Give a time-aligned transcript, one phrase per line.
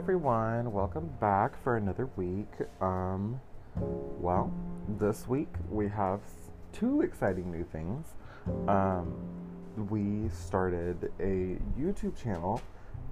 [0.00, 2.48] everyone, welcome back for another week.
[2.80, 3.38] Um,
[3.76, 4.50] well,
[4.98, 6.20] this week we have
[6.72, 8.06] two exciting new things.
[8.66, 9.14] Um,
[9.90, 12.62] we started a YouTube channel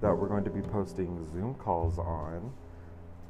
[0.01, 2.51] that we're going to be posting Zoom calls on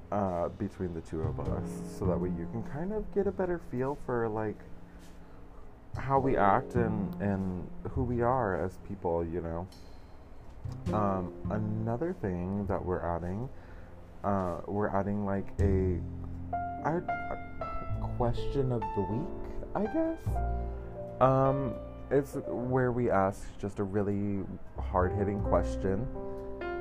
[0.10, 3.32] uh, between the two of us, so that way you can kind of get a
[3.32, 4.60] better feel for like
[5.98, 9.68] how we act and and who we are as people, you know.
[10.93, 13.47] Um, another thing that we're adding,
[14.23, 16.00] uh, we're adding like a,
[16.86, 21.21] a, a question of the week, I guess.
[21.21, 21.75] Um,
[22.11, 24.43] it's where we ask just a really
[24.79, 26.07] hard hitting question,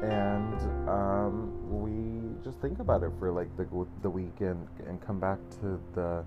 [0.02, 1.52] and um,
[1.82, 3.66] we just think about it for like the
[4.02, 6.24] the week and and come back to the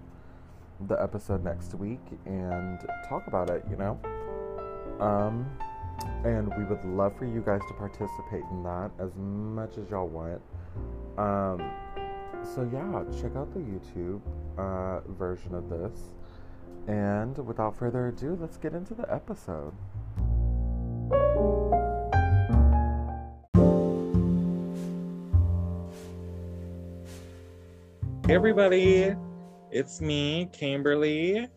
[0.87, 3.63] the episode next week and talk about it.
[3.69, 3.99] You know.
[4.99, 5.49] Um,
[6.23, 10.07] and we would love for you guys to participate in that as much as y'all
[10.07, 10.41] want.
[11.17, 11.71] Um,
[12.43, 14.21] so yeah, check out the YouTube
[14.57, 15.99] uh, version of this.
[16.87, 19.73] And without further ado, let's get into the episode.
[28.27, 29.13] Hey everybody,
[29.71, 31.47] it's me, Kimberly.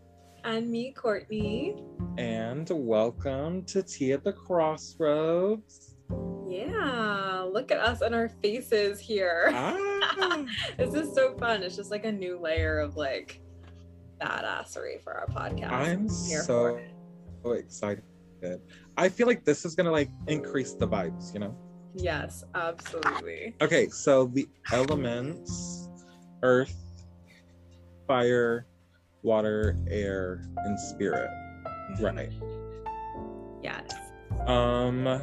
[0.42, 1.76] And me, Courtney.
[2.16, 5.96] And welcome to Tea at the Crossroads.
[6.46, 9.50] Yeah, look at us and our faces here.
[9.52, 10.44] Ah.
[10.78, 11.64] this is so fun.
[11.64, 13.40] It's just like a new layer of like
[14.20, 15.72] badassery for our podcast.
[15.72, 16.78] I'm so,
[17.42, 18.04] so excited.
[18.96, 21.56] I feel like this is gonna like increase the vibes, you know?
[21.96, 23.56] Yes, absolutely.
[23.60, 25.88] Okay, so the elements
[26.44, 26.76] earth,
[28.06, 28.66] fire,
[29.22, 31.30] water, air, and spirit.
[32.00, 32.32] Right.
[33.62, 33.84] Yes.
[34.46, 35.22] Um,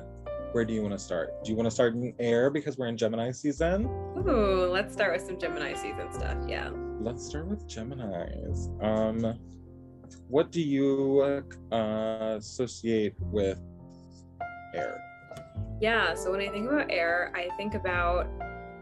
[0.52, 1.44] where do you want to start?
[1.44, 3.86] Do you want to start in air because we're in Gemini season?
[3.86, 6.38] Ooh, let's start with some Gemini season stuff.
[6.48, 6.70] Yeah.
[7.00, 8.70] Let's start with Gemini's.
[8.82, 9.40] Um,
[10.28, 13.60] what do you uh, associate with
[14.74, 15.02] air?
[15.80, 18.28] Yeah, so when I think about air, I think about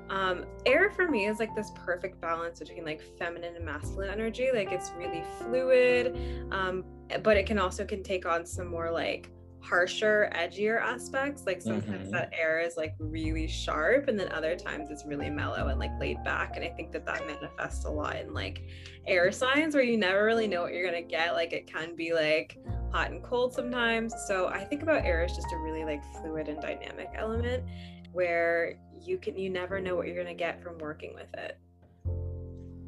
[0.10, 4.50] um, air for me is like this perfect balance between like feminine and masculine energy.
[4.54, 6.18] Like it's really fluid,
[6.52, 6.84] um,
[7.24, 9.30] but it can also can take on some more like
[9.62, 11.46] harsher, edgier aspects.
[11.46, 12.12] Like sometimes mm-hmm.
[12.12, 15.92] that air is like really sharp, and then other times it's really mellow and like
[16.00, 16.56] laid back.
[16.56, 18.64] And I think that that manifests a lot in like
[19.06, 21.34] air signs where you never really know what you're gonna get.
[21.34, 22.58] Like it can be like
[22.92, 24.14] hot and cold sometimes.
[24.28, 27.64] So I think about air as just a really like fluid and dynamic element
[28.12, 31.58] where you can you never know what you're going to get from working with it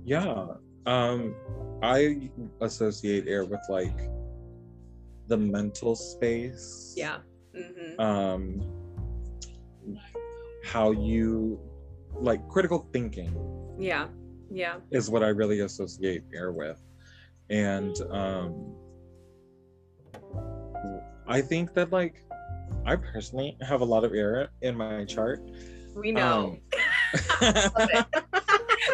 [0.03, 0.45] yeah
[0.85, 1.35] um
[1.83, 2.29] i
[2.61, 3.97] associate air with like
[5.27, 7.17] the mental space yeah
[7.55, 7.99] mm-hmm.
[7.99, 8.61] um
[10.63, 11.59] how you
[12.15, 13.33] like critical thinking
[13.79, 14.07] yeah
[14.51, 16.81] yeah is what i really associate air with
[17.49, 18.75] and um
[21.27, 22.23] i think that like
[22.85, 25.39] I personally have a lot of air in my chart.
[25.95, 26.57] We know.
[27.41, 27.53] Um,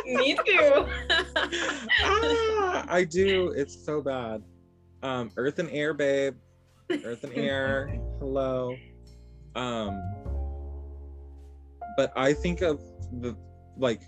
[0.06, 0.86] Me too.
[2.04, 3.50] ah, I do.
[3.56, 4.44] It's so bad.
[5.04, 6.36] Um, earth and air, babe.
[6.90, 8.00] Earth and air.
[8.20, 8.76] Hello.
[9.56, 10.02] Um,
[11.98, 12.80] but I think of
[13.22, 13.36] the
[13.78, 14.02] like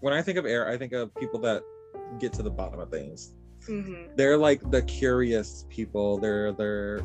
[0.00, 1.62] when I think of air, I think of people that
[2.18, 3.34] get to the bottom of things.
[3.68, 4.14] Mm-hmm.
[4.16, 6.18] They're like the curious people.
[6.18, 7.00] They're they're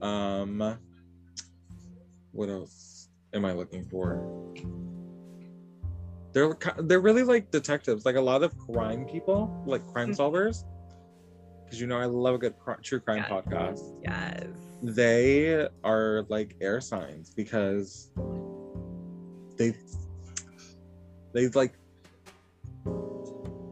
[0.00, 0.78] um
[2.32, 2.91] what else
[3.34, 4.20] am I looking for?
[6.32, 10.20] They're they're really like detectives, like a lot of crime people, like crime mm-hmm.
[10.20, 10.64] solvers.
[11.64, 13.30] Because you know I love a good cr- true crime yes.
[13.30, 13.94] podcast.
[14.02, 14.46] Yes.
[14.82, 18.10] They are like air signs because
[19.56, 19.74] they
[21.34, 21.74] they like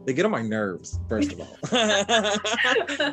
[0.05, 1.57] they get on my nerves, first of all.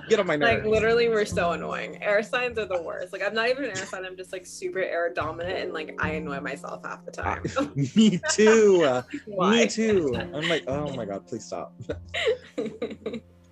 [0.09, 0.65] get on my nerves.
[0.65, 2.03] Like literally, we're so annoying.
[2.03, 3.13] Air signs are the worst.
[3.13, 4.07] Like I'm not even an air sign.
[4.07, 7.43] I'm just like super air dominant, and like I annoy myself half the time.
[7.95, 9.03] me too.
[9.27, 10.15] me too.
[10.17, 11.75] I'm like, oh my god, please stop.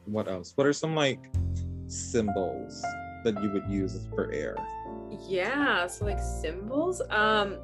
[0.07, 0.53] what else?
[0.55, 1.31] What are some like
[1.89, 2.83] symbols
[3.25, 4.57] that you would use for air?
[5.29, 7.03] Yeah, so like symbols.
[7.11, 7.59] Um,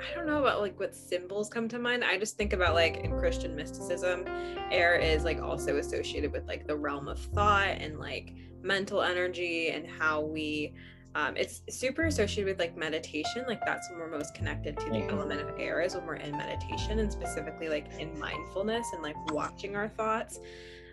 [0.00, 2.04] I don't know about like what symbols come to mind.
[2.04, 4.24] I just think about like in Christian mysticism,
[4.70, 9.68] air is like also associated with like the realm of thought and like mental energy
[9.68, 10.74] and how we
[11.14, 14.96] um, it's super associated with like meditation like that's when we're most connected to the
[14.96, 15.10] mm-hmm.
[15.10, 19.16] element of air is when we're in meditation and specifically like in mindfulness and like
[19.32, 20.40] watching our thoughts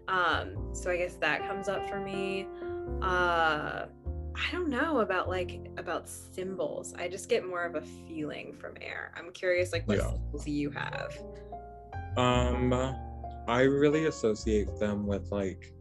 [0.07, 2.47] um so i guess that comes up for me
[3.01, 3.85] uh
[4.35, 6.93] I don't know about like about symbols.
[6.97, 9.11] I just get more of a feeling from air.
[9.15, 10.11] I'm curious like what Yeah.
[10.11, 11.17] symbols you have.
[12.17, 12.73] Um,
[13.47, 15.73] I really associate them with like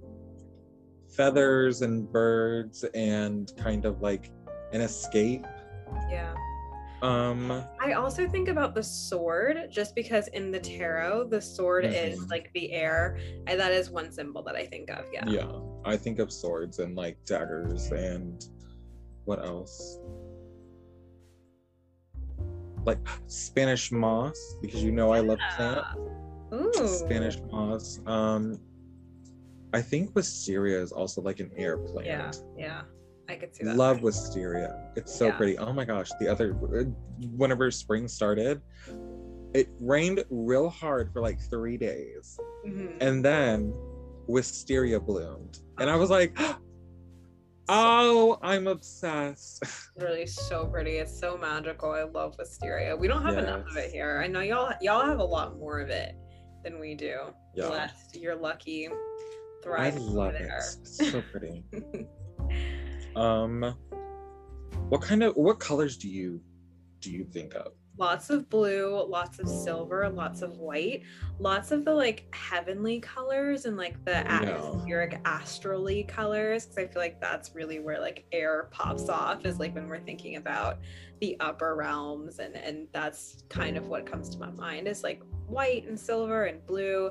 [1.08, 4.30] feathers and birds and kind of like
[4.72, 5.46] an escape.
[6.10, 6.34] Yeah.
[7.02, 7.50] Um,
[7.80, 12.30] I also think about the sword just because in the tarot the sword is Mhm.
[12.30, 13.18] like the air
[13.48, 15.04] and that is one symbol that I think of.
[15.12, 15.24] Yeah.
[15.26, 15.50] yeah,
[15.84, 18.44] I think of swords and like daggers and
[19.24, 19.98] what else?
[22.84, 25.84] Like Spanish moss because you know I love plant.
[26.52, 26.72] Ooh.
[26.88, 28.00] Spanish moss.
[28.06, 28.58] Um,
[29.72, 32.06] I think wisteria is also like an air plant.
[32.06, 32.32] Yeah.
[32.58, 32.82] Yeah.
[33.28, 33.76] I could see that.
[33.76, 34.90] Love wisteria.
[34.96, 35.36] It's so Yeah.
[35.36, 35.58] pretty.
[35.58, 36.10] Oh my gosh.
[36.20, 36.52] The other,
[37.36, 38.60] whenever spring started,
[39.54, 42.38] it rained real hard for like three days.
[42.66, 42.96] Mhm.
[43.00, 43.72] And then
[44.26, 45.60] wisteria bloomed.
[45.82, 46.38] And I was like,
[47.68, 49.64] oh, I'm obsessed.
[49.96, 50.92] really so pretty.
[50.98, 51.90] It's so magical.
[51.90, 52.96] I love wisteria.
[52.96, 54.22] We don't have enough of it here.
[54.24, 56.14] I know y'all y'all have a lot more of it
[56.62, 57.18] than we do.
[57.56, 57.66] Yeah.
[57.66, 58.16] Blessed.
[58.16, 58.86] You're lucky.
[58.86, 58.92] I
[59.64, 60.48] Thriving over love it.
[60.82, 61.64] It's so pretty.
[63.16, 63.76] Um,
[64.88, 66.40] what kind of, what colors do you,
[67.00, 67.72] do you think of?
[67.98, 71.02] Lots of blue, lots of silver, lots of white,
[71.38, 77.02] lots of the like heavenly colors and like the atmospheric astrally colors because I feel
[77.02, 80.78] like that's really where like air pops off is like when we're thinking about
[81.20, 85.22] the upper realms and and that's kind of what comes to my mind is like
[85.46, 87.10] white and silver and blue.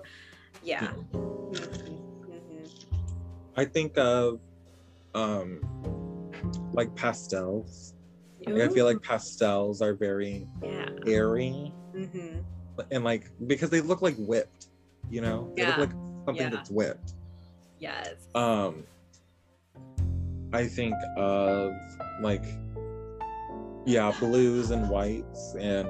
[0.63, 0.91] Yeah.
[1.13, 2.69] Mhm, mhm.
[3.55, 4.39] I think of,
[5.13, 5.61] um,
[6.73, 7.93] like pastels.
[8.47, 10.89] Like, I feel like pastels are very yeah.
[11.05, 12.39] airy hmm
[12.89, 14.67] and like because they look like whipped,
[15.09, 15.51] you know?
[15.55, 15.67] They Yeah.
[15.67, 15.91] look like
[16.25, 16.49] something Yeah.
[16.49, 17.13] that's whipped.
[17.77, 18.15] Yes.
[18.33, 18.83] Um
[20.53, 21.73] I think of
[22.21, 22.43] like
[23.85, 25.87] yeah, blues and whites and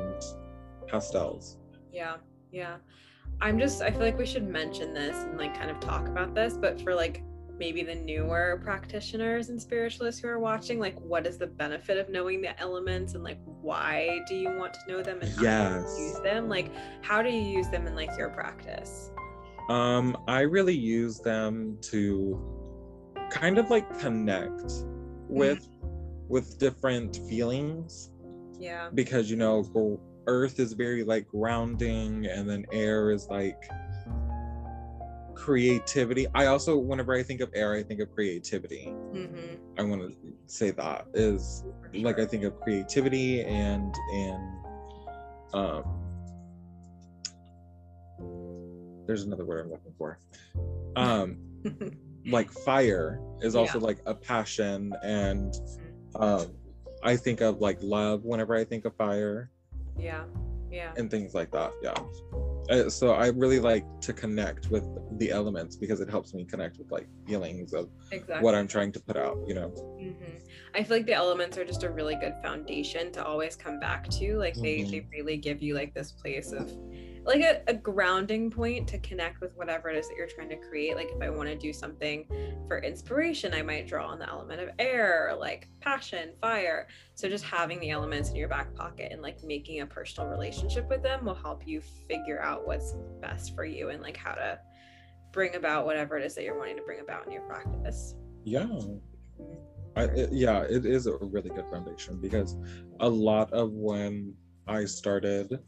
[0.88, 1.58] pastels.
[1.92, 2.18] Yeah,
[2.52, 2.78] yeah.
[3.42, 6.34] I'm just, I feel like we should mention this and like kind of talk about
[6.34, 7.24] this, but for like
[7.62, 12.10] maybe the newer practitioners and spiritualists who are watching, like what is the benefit of
[12.10, 16.02] knowing the elements and like why do you want to know them and how do
[16.02, 16.50] you use them?
[16.50, 16.72] Like,
[17.04, 19.12] how do you use them in like your practice?
[19.70, 22.42] Um I really use them to
[23.30, 24.74] kind of like connect
[25.30, 25.68] with
[26.28, 28.10] with different feelings
[28.60, 33.62] Yeah, because you know earth is very like grounding and then air is like
[35.42, 36.28] creativity.
[36.36, 38.86] I also whenever i think of air i think of creativity.
[38.88, 39.56] Mm-hmm.
[39.80, 40.16] i want to
[40.46, 44.44] say that is like i think of creativity and and
[45.54, 45.84] um
[49.08, 50.20] there's another word i'm looking for.
[50.96, 51.38] Um
[52.28, 53.86] like fire is also Yeah.
[53.86, 55.56] like a passion and
[56.16, 56.46] um
[57.04, 59.50] i think of like love whenever i think of fire.
[59.98, 60.24] Yeah,
[60.72, 61.96] yeah, and things like that yeah
[62.70, 64.88] Uh, so i really like to connect with
[65.18, 68.44] the elements because it helps me connect with like feelings of exactly.
[68.44, 69.70] what i'm trying to put out you know
[70.00, 70.38] hmm
[70.74, 74.08] I feel like the elements are just a really good foundation to always come back
[74.12, 74.38] to.
[74.38, 74.92] Like they Mhm.
[74.92, 76.72] they really give you like this place of
[77.24, 80.56] like a, a grounding point to connect with whatever it is that you're trying to
[80.56, 80.96] create.
[80.96, 82.26] Like if I want to do something
[82.68, 86.88] for inspiration, I might draw on the element of air, or like passion, fire.
[87.14, 90.90] So just having the elements in your back pocket and like making a personal relationship
[90.90, 94.60] with them will help you figure out what's best for you and like how to
[95.32, 98.16] bring about whatever it is that you're wanting to bring about in your practice.
[98.44, 98.68] yeah
[99.96, 102.56] I, it, yeah it is a really good foundation because
[103.00, 104.34] a lot of when
[104.68, 105.60] i started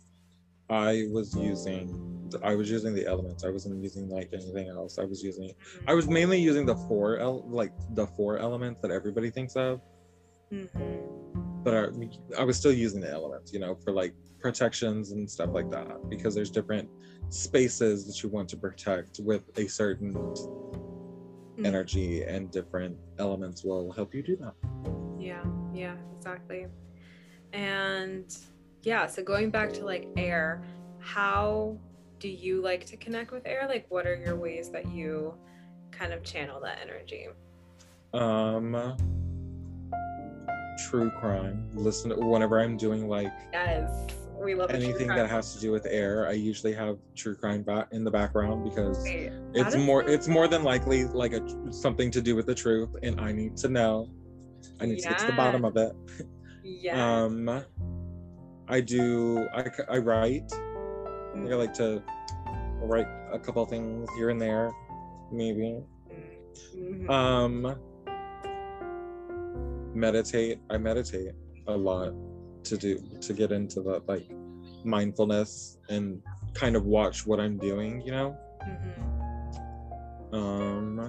[0.73, 1.85] i was using
[2.43, 5.51] i was using the elements i wasn't using like anything else i was using
[5.87, 9.79] i was mainly using the four el- like the four elements that everybody thinks of
[10.51, 10.99] Mhm.
[11.65, 11.83] but I,
[12.41, 14.13] I was still using the elements you know for like
[14.45, 16.87] protections and stuff like that because there's different
[17.29, 21.65] spaces that you want to protect with a certain Mhm.
[21.69, 24.55] energy and different elements will help you do that
[25.19, 26.61] Yeah, yeah, exactly.
[27.53, 28.27] And
[28.83, 30.61] yeah, so going back to like air,
[30.99, 31.77] how
[32.19, 33.65] do you like to connect with air?
[33.67, 35.33] Like, what are your ways that you
[35.91, 37.27] kind of channel that energy?
[38.13, 38.95] um
[40.87, 43.89] true crime listen to, whenever i'm doing like Yes,
[44.39, 47.87] we love anything that has to do with air i usually have true crime back
[47.91, 52.21] in the background because Wait, it's more it's more than likely like a something to
[52.21, 54.07] do with the truth and i need to know
[54.79, 55.93] i need to get to the bottom of it
[56.63, 57.23] Yeah.
[57.23, 57.63] um
[58.69, 59.47] i do
[59.89, 62.01] I write i think i like to
[62.81, 64.71] write a couple things here and there
[65.31, 65.79] maybe
[66.75, 67.09] Mhm.
[67.09, 67.75] um
[69.95, 70.59] meditate.
[70.69, 71.33] I meditate
[71.67, 72.13] a lot
[72.63, 74.25] to do to get into that like
[74.83, 76.21] mindfulness and
[76.53, 78.37] kind of watch what I'm doing, you know?
[78.63, 80.33] Mhm.
[80.33, 80.99] Um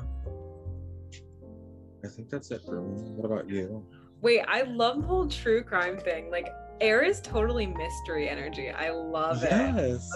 [2.05, 3.01] I think that's it for me.
[3.17, 3.87] What about you?
[4.21, 6.31] Wait, I love the whole true crime thing.
[6.31, 6.49] Like,
[6.81, 8.71] air is totally mystery energy.
[8.71, 9.51] I love it.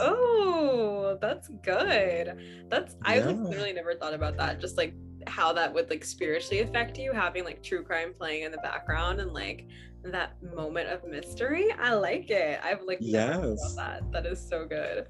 [0.00, 2.36] Oh, that's good.
[2.68, 4.60] That's I like literally never thought about that.
[4.60, 4.94] Just like
[5.26, 9.20] how that would like spiritually affect you, having like true crime playing in the background
[9.20, 9.66] and like
[10.04, 11.72] that moment of mystery.
[11.78, 12.60] I like it.
[12.62, 13.74] I've like Yes.
[13.76, 14.02] that.
[14.12, 15.06] That is so good.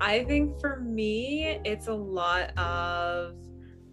[0.00, 3.36] I think for me, it's a lot of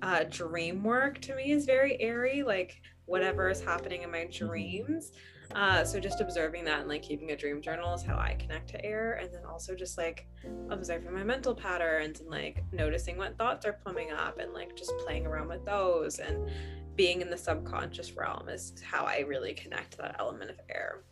[0.02, 1.20] uh, dream work.
[1.22, 2.44] To me, is very airy.
[2.44, 5.12] Like whatever is happening in my dreams.
[5.56, 8.70] Uh, so just observing that and like keeping a dream journal is how I connect
[8.70, 10.28] to air, and then also just like
[10.70, 14.92] observing my mental patterns and like noticing what thoughts are coming up and like just
[15.06, 16.50] playing around with those and
[16.96, 21.04] being in the subconscious realm is how I really connect to that element of air.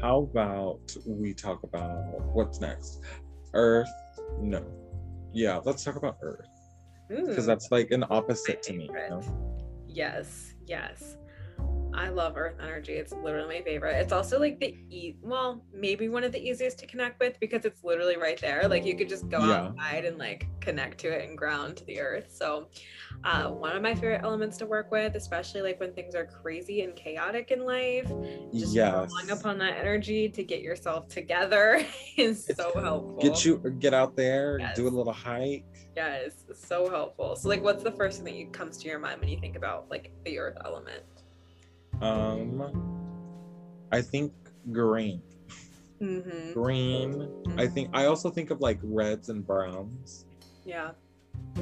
[0.00, 3.00] How about we talk about what's next?
[3.52, 3.90] Earth?
[4.38, 4.64] No.
[5.32, 6.48] Yeah, let's talk about Earth.
[7.08, 8.84] Because that's like an opposite to me.
[8.84, 9.22] You know?
[9.86, 11.16] Yes, yes.
[11.94, 12.92] I love earth energy.
[12.92, 13.96] It's literally my favorite.
[14.00, 17.64] It's also like the e well, maybe one of the easiest to connect with because
[17.64, 18.68] it's literally right there.
[18.68, 19.68] Like you could just go Yeah.
[19.68, 22.30] outside and like connect to it and ground to the earth.
[22.30, 22.68] So
[23.24, 26.82] uh, one of my favorite elements to work with, especially like when things are crazy
[26.82, 28.08] and chaotic in life,
[28.52, 29.10] just Yes.
[29.10, 31.84] drawing upon that energy to get yourself together
[32.16, 33.18] is so helpful.
[33.20, 35.64] Get you get out there, do a little hike.
[35.96, 37.36] Yes, so helpful.
[37.36, 39.56] So like what's the first thing that you comes to your mind when you think
[39.56, 41.04] about like the earth element?
[42.04, 44.32] Um I think
[44.72, 45.22] green.
[46.02, 46.52] Mm-hmm.
[46.52, 47.28] Green.
[47.56, 50.26] I think I also think of like reds and browns.
[50.64, 50.90] Yeah.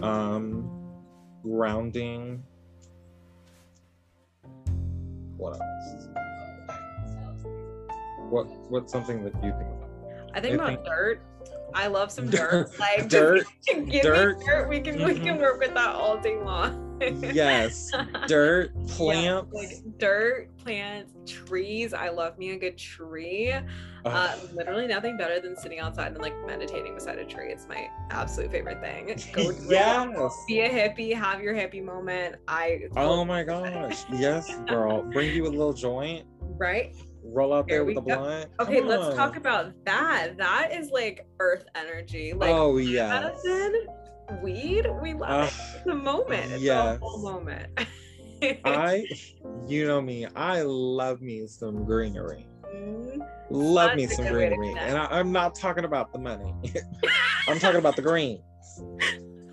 [0.02, 0.68] Um
[1.42, 2.42] grounding.
[5.36, 6.08] What else?
[8.30, 9.88] What what's something that you think of?
[10.34, 11.20] I think I about think- dirt.
[11.74, 12.70] I love some Dirt.
[12.78, 12.78] dirt.
[12.80, 13.46] Like Dirt.
[13.66, 14.38] give Dirt.
[14.38, 14.68] me dirt.
[14.68, 15.40] We can we can Mhm.
[15.40, 16.91] work with that all day long.
[17.10, 17.90] Yes.
[18.26, 19.52] Dirt, Yeah, plants.
[19.52, 21.92] like dirt, plants, trees.
[21.94, 23.52] I love me a good tree.
[24.04, 27.52] Uh, literally nothing better than sitting outside and like meditating beside a tree.
[27.52, 29.06] It's my absolute favorite thing.
[29.32, 30.44] Go yes.
[30.48, 32.36] Be a hippie, have your hippie moment.
[32.48, 34.04] I Oh my gosh.
[34.12, 35.02] Yes, girl.
[35.02, 36.24] Bring you a little joint.
[36.58, 36.94] right.
[37.24, 38.00] Roll out Here there with go.
[38.00, 38.50] blunt.
[38.60, 39.14] Okay, Come let's on.
[39.16, 40.32] talk about that.
[40.36, 42.32] That is like earth energy.
[42.32, 43.08] Like oh yeah.
[43.20, 43.86] medicine,
[44.42, 45.76] weed, we love Ugh, it.
[45.78, 46.52] It's a moment.
[46.52, 46.96] It's yes.
[46.96, 47.68] a whole moment.
[48.64, 49.06] I,
[49.66, 50.26] you know me.
[50.34, 52.48] I love me some greenery.
[52.74, 56.12] Mm, Love That's me some good way to greenery, and I, I'm not talking about
[56.12, 56.54] the money.
[57.48, 58.40] I'm talking about the greens.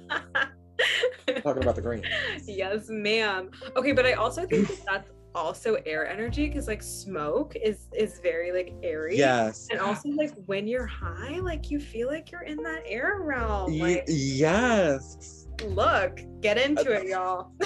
[1.43, 2.03] talking about the green.
[2.45, 3.51] yes, ma'am.
[3.75, 8.19] Okay, but I also think that that's also air energy because like smoke is is
[8.21, 9.17] very like airy.
[9.17, 9.67] Yes.
[9.71, 13.77] And also like when you're high, like you feel like you're in that air realm.
[13.77, 15.47] Like yes.
[15.65, 17.51] look, get into it, y'all.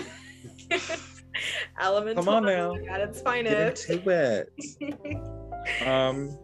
[1.82, 2.75] Elemental Come on now.
[2.89, 3.89] at its Get finest.
[3.89, 4.53] into it.
[5.86, 6.38] Um,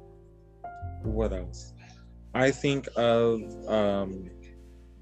[1.04, 1.74] what else?
[2.34, 4.30] I think of um,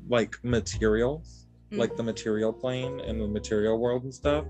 [0.09, 4.45] like materials, like the material plane and the material world and stuff.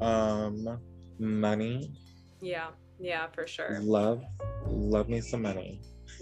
[0.00, 0.78] Um,
[1.18, 1.92] money,
[2.40, 2.68] yeah,
[3.00, 3.78] yeah, for sure.
[3.82, 4.22] love,
[4.66, 5.80] love me some money.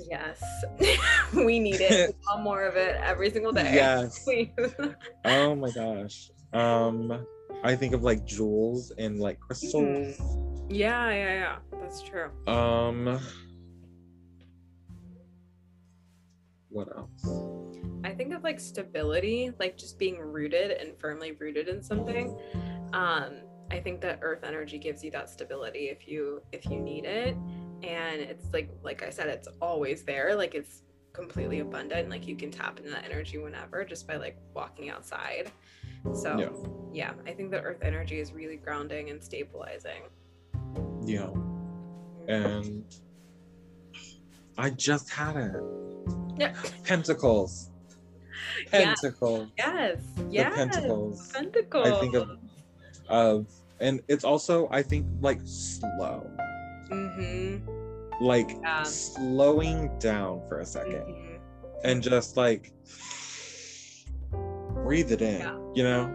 [0.08, 0.42] Yes,
[1.34, 2.10] we need it.
[2.10, 3.72] We want more of it every single day.
[3.74, 4.26] Yes.
[5.24, 6.30] Oh my gosh.
[6.52, 7.26] Um,
[7.64, 10.16] I think of like jewels and like crystals.
[10.68, 11.56] yeah, yeah, yeah.
[11.80, 12.30] That's true.
[12.46, 13.18] Um,
[16.68, 17.40] what else?
[18.04, 22.38] I think of like stability, like just being rooted and firmly rooted in something.
[22.92, 23.38] Um,
[23.70, 27.36] I think that earth energy gives you that stability if you if you need it.
[27.82, 30.34] And it's like like I said, it's always there.
[30.34, 30.82] Like it's
[31.12, 32.08] completely abundant.
[32.10, 35.50] Like you can tap into that energy whenever just by like walking outside.
[36.14, 36.48] So Yeah.
[36.92, 40.02] yeah, I think that earth energy is really grounding and stabilizing.
[41.04, 41.30] Yeah.
[42.28, 42.84] And
[44.58, 45.56] I just had it.
[46.38, 46.54] Yeah.
[46.84, 47.70] Pentacles.
[48.72, 48.94] Yeah.
[48.94, 49.48] Pentacles.
[49.58, 50.00] Yes.
[50.30, 50.54] Yes.
[50.54, 51.32] pentacles.
[51.32, 51.88] Pentacles.
[51.88, 52.38] I think of
[53.08, 53.46] of
[53.80, 56.30] and it's also I think like slow.
[56.90, 58.24] Mm-hmm.
[58.24, 58.82] Like Yeah.
[58.84, 61.38] slowing down for a 2nd Mhm.
[61.84, 62.72] and just like
[64.74, 65.40] breathe it in.
[65.40, 65.58] Yeah.
[65.74, 66.14] You know?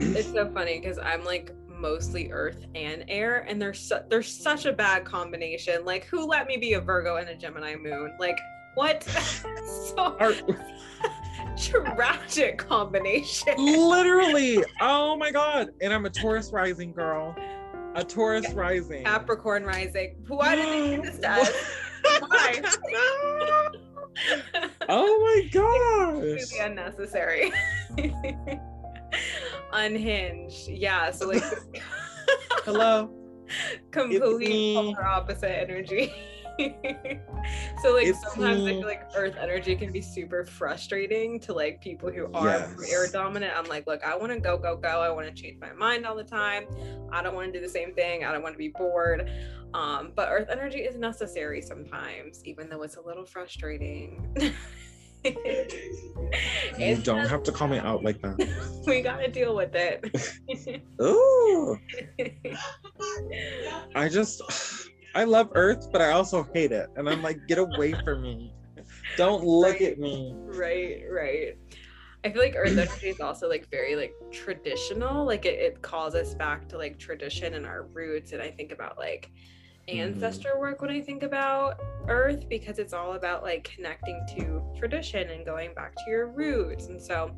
[0.00, 4.66] It's so funny because I'm like mostly earth and air, and they're su- they're such
[4.66, 5.84] a bad combination.
[5.84, 8.12] Like, who let me be a Virgo and a Gemini moon?
[8.18, 8.38] Like,
[8.74, 9.02] what?
[9.96, 10.34] so Are-
[11.58, 13.54] tragic combination.
[13.56, 14.64] Literally.
[14.80, 15.70] Oh my god.
[15.80, 17.34] And I'm a Taurus rising girl.
[17.94, 19.04] A Taurus rising.
[19.04, 20.16] Capricorn rising.
[20.28, 21.50] Why did they do this to us?
[22.20, 22.62] Why?
[24.88, 26.12] oh my gosh.
[26.12, 27.52] Completely unnecessary.
[29.72, 30.68] Unhinged.
[30.68, 31.10] Yeah.
[31.10, 31.42] So like
[32.64, 33.10] Hello.
[33.90, 36.12] completely polar opposite energy.
[37.80, 41.80] So like It's sometimes I feel like earth energy can be super frustrating to like
[41.80, 42.92] people who are Yes.
[42.92, 43.52] air dominant.
[43.56, 45.00] I'm like, look, I want to go, go, go.
[45.00, 46.66] I want to change my mind all the time.
[47.12, 48.24] I don't want to do the same thing.
[48.24, 49.30] I don't want to be bored.
[49.74, 54.34] Um, but earth energy is necessary sometimes, even though it's a little frustrating.
[56.78, 58.82] You don't have to call me out like that.
[58.86, 60.04] we gotta deal with it.
[61.02, 61.76] Ooh.
[63.94, 64.40] I just
[65.18, 66.88] I love Earth, but I also hate it.
[66.94, 68.52] And I'm like, get away from me.
[69.16, 69.92] Don't look Right.
[69.92, 70.32] at me.
[70.46, 71.58] right right
[72.24, 76.14] i feel like earth energy is also like very like traditional like it, it calls
[76.14, 79.30] us back to like tradition and our roots and i think about like
[79.88, 79.98] Mhm.
[80.00, 85.30] ancestor work when i think about earth because it's all about like connecting to tradition
[85.30, 87.30] and going back to your roots and so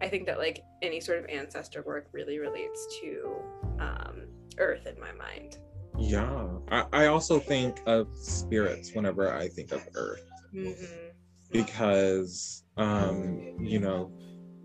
[0.00, 3.42] i think that like any sort of ancestor work really relates to
[3.80, 4.22] um
[4.58, 5.56] earth in my mind
[5.98, 6.48] Yeah.
[6.70, 10.22] I, I also think of spirits whenever I think of Earth.
[10.54, 11.08] mm-hmm.
[11.50, 14.10] Because um, you know,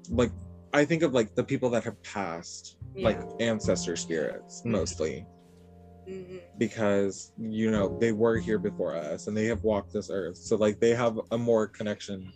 [0.10, 0.32] like
[0.74, 5.26] I think of like the people that have passed, like ancestor spirits mostly.
[6.08, 6.38] mm-hmm.
[6.58, 10.56] because you know they were here before us and they have walked this earth so
[10.56, 12.32] like they have a more connection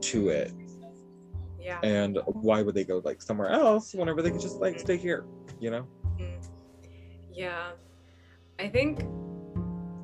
[0.00, 0.52] to it
[1.60, 4.96] yeah and why would they go like somewhere else whenever they could just like stay
[4.96, 5.26] here
[5.60, 5.86] you know
[7.32, 7.72] Yeah.
[8.58, 9.00] I think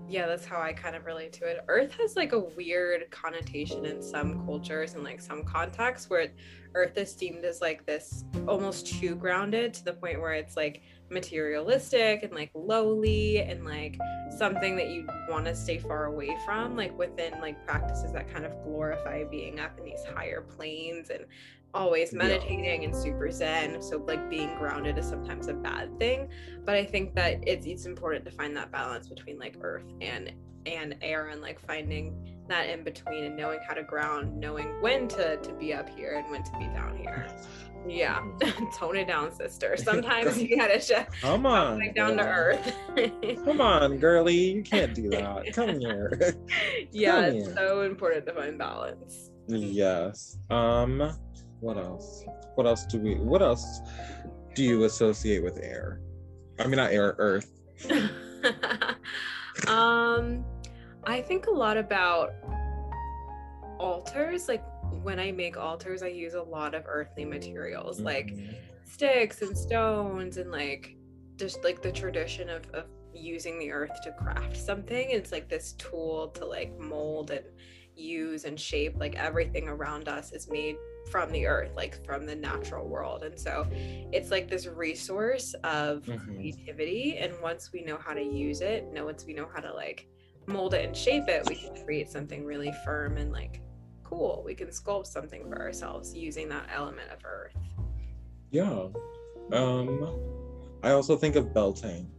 [0.07, 1.65] yeah, that's how I kind of relate to it.
[1.67, 6.29] Earth has like a weird connotation in some cultures and like some contexts where
[6.75, 10.83] Earth is deemed as like this almost too grounded to the point where it's like
[11.11, 13.99] materialistic and like lowly and like
[14.37, 18.45] something that you want to stay far away from, like within like practices that kind
[18.45, 21.25] of glorify being up in these higher planes and
[21.75, 22.19] always Yeah.
[22.19, 23.83] meditating and super zen.
[23.83, 26.29] So like being grounded is sometimes a bad thing
[26.65, 30.33] but i think that it's it's important to find that balance between like earth and
[30.67, 32.15] and air and like finding
[32.49, 36.15] that in between and knowing how to ground knowing when to to be up here
[36.23, 37.27] and when to be down here.
[37.87, 38.21] Yeah
[38.79, 39.77] tone it down sister.
[39.91, 42.75] Sometimes you gotta shut come on like down to earth.
[43.45, 45.53] Come on girly you can't do that.
[45.53, 46.35] Come here.
[46.93, 47.57] Yeah Come it's here.
[47.57, 49.31] so important to find balance.
[49.49, 50.39] Yes.
[50.51, 51.13] Um
[51.65, 52.25] what else?
[52.57, 53.81] What else do we what else
[54.55, 56.01] do you associate with air?
[56.59, 57.51] I mean not air earth.
[59.69, 60.45] Um
[61.07, 62.33] i think a lot about
[63.79, 64.65] altars like
[65.03, 68.55] when i make altars i use a lot of earthly materials like Mhm.
[68.85, 70.97] sticks and stones and like
[71.37, 75.11] just like the tradition of, of using the earth to craft something.
[75.11, 77.45] It's like this tool to like mold and
[77.97, 80.77] use and shape like everything around us is made
[81.11, 86.05] from the earth like from the natural world and so it's like this resource of
[86.05, 86.25] Mhm.
[86.25, 89.73] creativity and once we know how to use it know once we know how to
[89.73, 90.09] like
[90.47, 93.61] mold it and shape it we can create something really firm and like
[94.03, 97.57] cool we can sculpt something for ourselves using that element of earth
[98.51, 98.89] yeah
[99.53, 100.09] um
[100.83, 102.11] i also think of beltane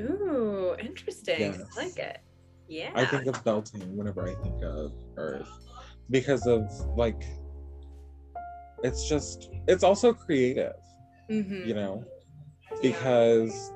[0.00, 1.40] Ooh, interesting.
[1.40, 1.60] Yes.
[1.76, 2.18] I like it.
[2.68, 2.92] Yeah.
[2.94, 5.48] I think of Beltane whenever I think of Earth
[6.10, 7.24] because of like
[8.82, 10.76] it's just it's also creative,
[11.30, 11.66] Mhm.
[11.66, 12.04] you know,
[12.82, 13.72] because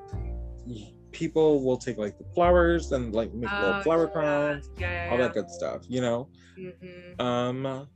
[0.65, 4.11] y- people will take like the flowers and like make little Oh, flower yeah.
[4.11, 5.27] crowns, Yeah, yeah, all yeah.
[5.27, 6.29] that good stuff, you know.
[6.57, 7.19] Mhm.
[7.21, 7.87] Um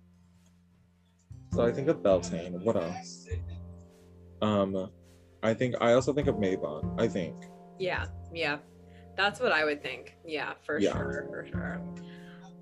[1.54, 2.62] so I think of Beltane.
[2.64, 3.28] What else?
[4.42, 4.92] Um
[5.44, 7.36] I think I also think of Mabon I think.
[7.80, 8.58] Yeah, yeah.
[9.16, 10.16] That's what I would think.
[10.26, 10.92] Yeah, for Yeah.
[10.94, 11.82] sure, for sure.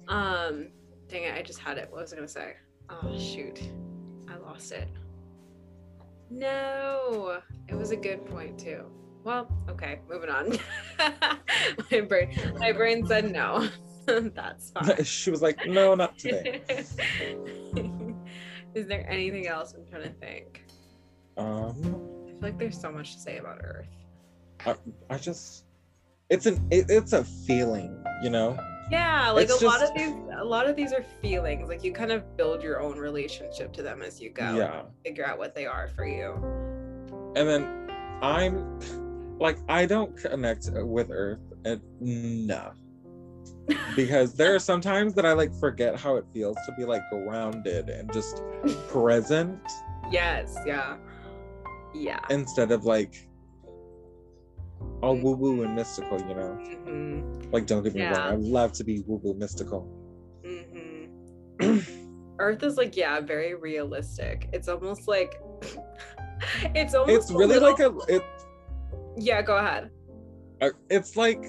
[0.07, 0.69] Um,
[1.07, 1.89] dang it, I just had it.
[1.91, 2.53] What was I gonna say?
[2.89, 3.59] Oh shoot.
[4.29, 4.87] I lost it.
[6.29, 7.41] No.
[7.67, 8.85] It was a good point too.
[9.23, 10.57] Well, okay, moving on.
[11.91, 13.69] my brain my brain said no.
[14.05, 15.03] That's fine.
[15.03, 16.61] she was like, "No, not today."
[18.75, 20.65] Is there anything else I'm trying to think?
[21.37, 23.87] Um I feel like there's so much to say about Earth.
[25.09, 25.65] I just
[26.29, 28.57] it's an it, it's a feeling, you know.
[28.91, 31.69] Yeah, like It's a lot of these a lot of these are feelings.
[31.69, 34.55] Like you kind of build your own relationship to them as you go.
[34.55, 34.83] Yeah.
[35.03, 36.33] Figure out what they are for you.
[37.35, 37.89] And then
[38.21, 38.79] I'm
[39.39, 42.77] like I don't connect with Earth enough
[43.95, 47.01] because there are some times that I like forget how it feels to be like
[47.09, 48.43] grounded and just
[48.87, 49.59] present
[50.11, 50.97] Yes, yeah.
[51.93, 52.19] Yeah.
[52.29, 53.27] instead of like
[55.01, 56.53] all woo woo and mystical, you know.
[56.85, 58.11] hmm Like, don't get me Yeah.
[58.17, 59.81] wrong, I love to be woo woo mystical.
[60.43, 61.79] hmm
[62.39, 64.49] Earth is like, yeah, very realistic.
[64.51, 65.39] It's almost like
[66.75, 68.23] it's almost It's really like little- a it,
[69.17, 69.41] yeah.
[69.41, 69.89] Go ahead.
[70.89, 71.45] it's like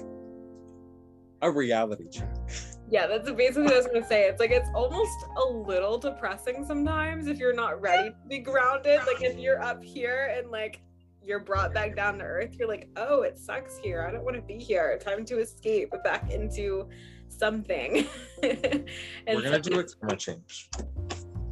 [1.41, 2.33] a reality check.
[2.89, 4.29] Yeah, that's basically what I was gonna say.
[4.29, 9.01] It's like it's almost a little depressing sometimes if you're not ready to be grounded.
[9.05, 10.79] Like if you're up here and like
[11.27, 14.05] you're brought back down to earth, you're like, oh, it sucks here.
[14.07, 14.97] I don't want to be here.
[14.97, 16.87] Time to escape back into
[17.27, 18.07] something.
[18.43, 18.89] and
[19.27, 20.69] We're gonna so- do experiment change.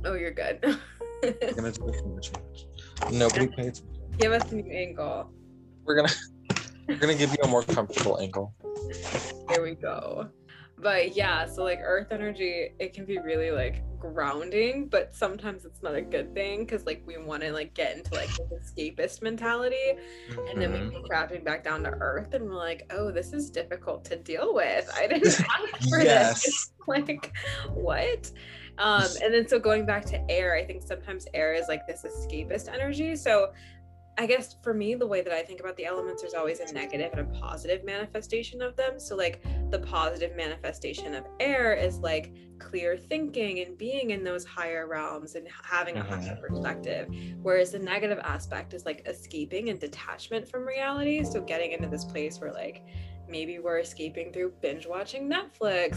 [0.06, 0.60] oh, you're good.
[1.22, 2.68] We're gonna do experiment change.
[3.12, 3.84] Nobody pays.
[4.18, 5.30] Give us a new angle.
[5.84, 6.14] We're gonna
[6.88, 8.54] we're gonna give you a more comfortable angle.
[9.50, 10.30] Here we go.
[10.78, 15.82] But yeah, so like earth energy, it can be really like grounding, but sometimes it's
[15.82, 19.22] not a good thing because like we want to like get into like this escapist
[19.22, 19.94] mentality
[20.50, 23.50] and then we go crashing back down to earth and we're like, oh, this is
[23.50, 24.90] difficult to deal with.
[24.96, 26.06] I didn't ask for this.
[26.06, 26.72] yes.
[26.88, 27.34] like
[27.74, 28.32] what
[28.78, 32.04] um and then so going back to air i think sometimes air is like this
[32.04, 33.52] escapist energy so
[34.18, 36.74] i guess for me the way that i think about the elements there's always a
[36.74, 39.00] negative and a positive manifestation of them.
[39.00, 44.46] So like the positive manifestation of air is like clear thinking and being in those
[44.46, 46.22] higher realms and having a mm-hmm.
[46.22, 47.10] higher perspective.
[47.42, 51.24] Whereas the negative aspect is like escaping and detachment from reality.
[51.24, 52.84] So getting into this place where like
[53.30, 55.96] maybe we're escaping through binge watching Netflix,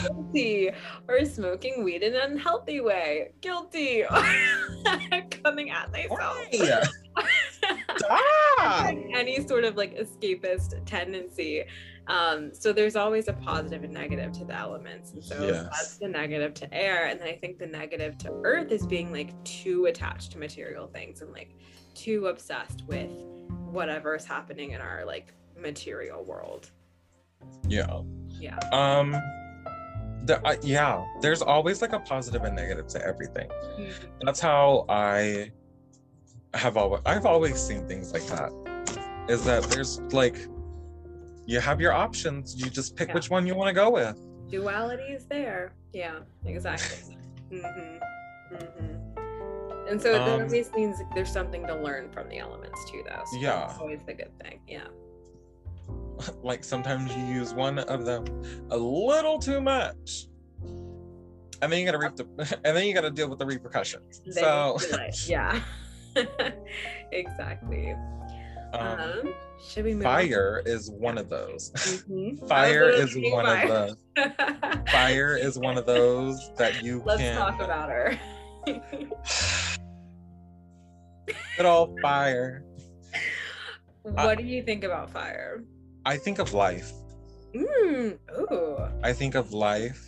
[0.00, 0.70] guilty,
[1.08, 6.38] or smoking weed in an unhealthy way, guilty, or coming at myself.
[6.50, 6.80] Hey,
[9.14, 11.64] Any sort of like escapist tendency.
[12.06, 15.12] Um, so there's always a positive and negative to the elements.
[15.12, 15.62] And so Yes.
[15.64, 17.06] that's the negative to air.
[17.06, 20.86] And then I think the negative to earth is being like too attached to material
[20.86, 21.54] things and like
[21.94, 23.10] too obsessed with
[23.70, 26.70] whatever is happening in our like material world.
[27.68, 28.02] Yeah.
[28.38, 28.58] Yeah.
[28.72, 29.16] Um.
[30.26, 33.46] The, uh, yeah, there's always like a positive and negative to everything.
[34.22, 35.52] That's how I
[36.54, 38.50] have always I've always seen things like that.
[39.28, 40.36] Is that there's like
[41.46, 43.14] you have your options, you just pick Yeah.
[43.14, 44.16] which one you want to go with.
[44.50, 45.74] Duality is there.
[45.92, 47.16] Yeah, exactly.
[47.50, 47.58] hmm
[48.50, 53.02] hmm And so that Um, always means there's something to learn from the elements too,
[53.06, 53.22] though.
[53.26, 53.66] So Yeah.
[53.66, 54.60] That's always the good thing.
[54.68, 54.86] Yeah.
[56.42, 58.24] Like sometimes you use one of them
[58.70, 60.26] a little too much.
[61.60, 62.26] And then you gotta reap the
[62.64, 64.20] and then you gotta deal with the repercussions.
[64.24, 65.28] Then So it.
[65.28, 65.60] yeah.
[67.12, 67.92] exactly.
[68.72, 69.34] um, Um,
[69.68, 71.70] should we move fire is one of those.
[72.08, 72.48] Mhm.
[72.48, 73.68] Fire is one of fire.
[73.68, 78.18] the fire is one of those that you Let's can talk about her.
[81.56, 82.64] good old fire.
[84.02, 85.62] what do you think about fire?
[86.04, 86.92] I think of life.
[87.54, 88.76] Mm, ooh.
[89.02, 90.02] I think of life.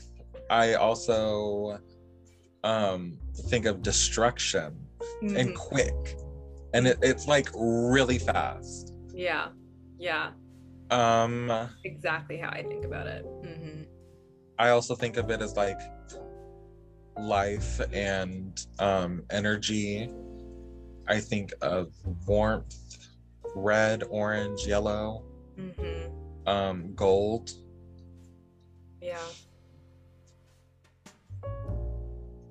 [0.51, 1.79] I also
[2.65, 4.86] um think of destruction
[5.23, 5.55] and Mhm.
[5.55, 6.17] quick.
[6.75, 8.93] And it, it's like really fast.
[9.15, 9.49] Yeah.
[9.99, 10.33] Yeah.
[10.91, 11.51] Um
[11.85, 13.23] Exactly how I think about it.
[13.43, 13.83] hmm
[14.59, 15.81] I also think of it as like
[17.19, 20.11] life and um energy.
[21.09, 21.93] I think of
[22.27, 23.09] warmth,
[23.55, 25.23] red, orange, yellow,
[25.57, 26.13] hmm
[26.47, 27.51] um, gold.
[29.01, 29.19] Yeah.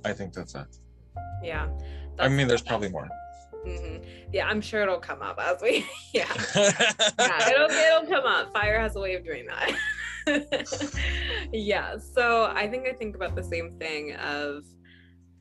[0.03, 0.67] I think that's it.
[1.41, 1.67] Yeah.
[2.19, 3.07] I mean, there's probably more.
[3.65, 3.97] hmm
[4.31, 5.85] Yeah, I'm sure it'll come up as we.
[6.13, 6.31] Yeah.
[7.19, 8.53] yeah, it'll it'll come up.
[8.53, 9.75] Fire has a way of doing that.
[11.53, 11.97] yeah.
[11.97, 14.63] So I think I think about the same thing of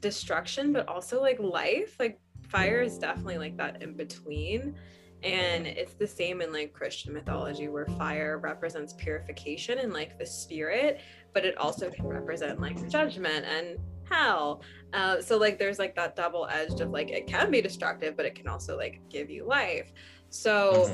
[0.00, 1.96] destruction, but also like life.
[1.98, 4.74] Like fire is definitely like that in between.
[5.22, 10.26] And it's the same in like Christian mythology where fire represents purification and like the
[10.26, 11.00] spirit,
[11.32, 13.78] but it also can represent like judgment and
[14.10, 14.60] hell.
[14.94, 18.24] Uh, so like there's like that double edged of like it can be destructive, but
[18.24, 19.92] it can also like give you life.
[20.30, 20.88] So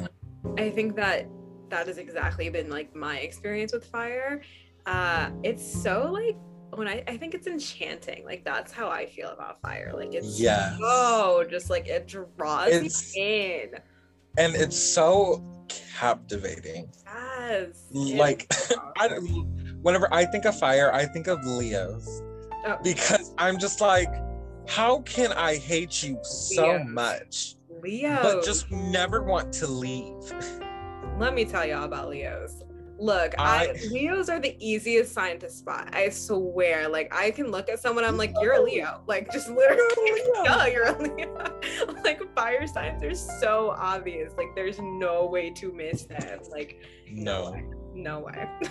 [0.44, 0.58] Mhm.
[0.58, 1.26] I think that
[1.68, 4.40] that has exactly been like my experience with fire.
[4.86, 6.36] Uh, it's so like
[6.74, 8.24] when I, I think it's enchanting.
[8.24, 9.92] Like that's how I feel about fire.
[9.94, 10.78] Like it's Yes.
[10.80, 13.70] so just like it draws It's- me in.
[14.38, 16.88] and it's so captivating.
[17.04, 17.84] Yes.
[17.92, 18.50] Like,
[18.96, 19.08] I
[19.82, 22.22] whenever I think of fire, I think of Leos
[22.66, 22.76] Oh.
[22.82, 24.08] because I'm just like,
[24.68, 26.86] how can I hate you so Leos.
[26.88, 28.18] much, Leo.
[28.22, 30.14] but just never want to leave?
[31.18, 32.62] let me tell y'all about Leos.
[32.98, 35.88] Look, I, I- Leos are the easiest sign to spot.
[35.94, 36.86] I swear.
[36.86, 39.00] Like I can look at someone, I'm like, you're a Leo.
[39.06, 41.60] Like just literally, duh, you're a Leo.
[42.04, 44.34] like fire signs are so obvious.
[44.36, 46.40] Like there's no way to miss them.
[46.50, 47.56] Like No.
[48.00, 48.48] No way.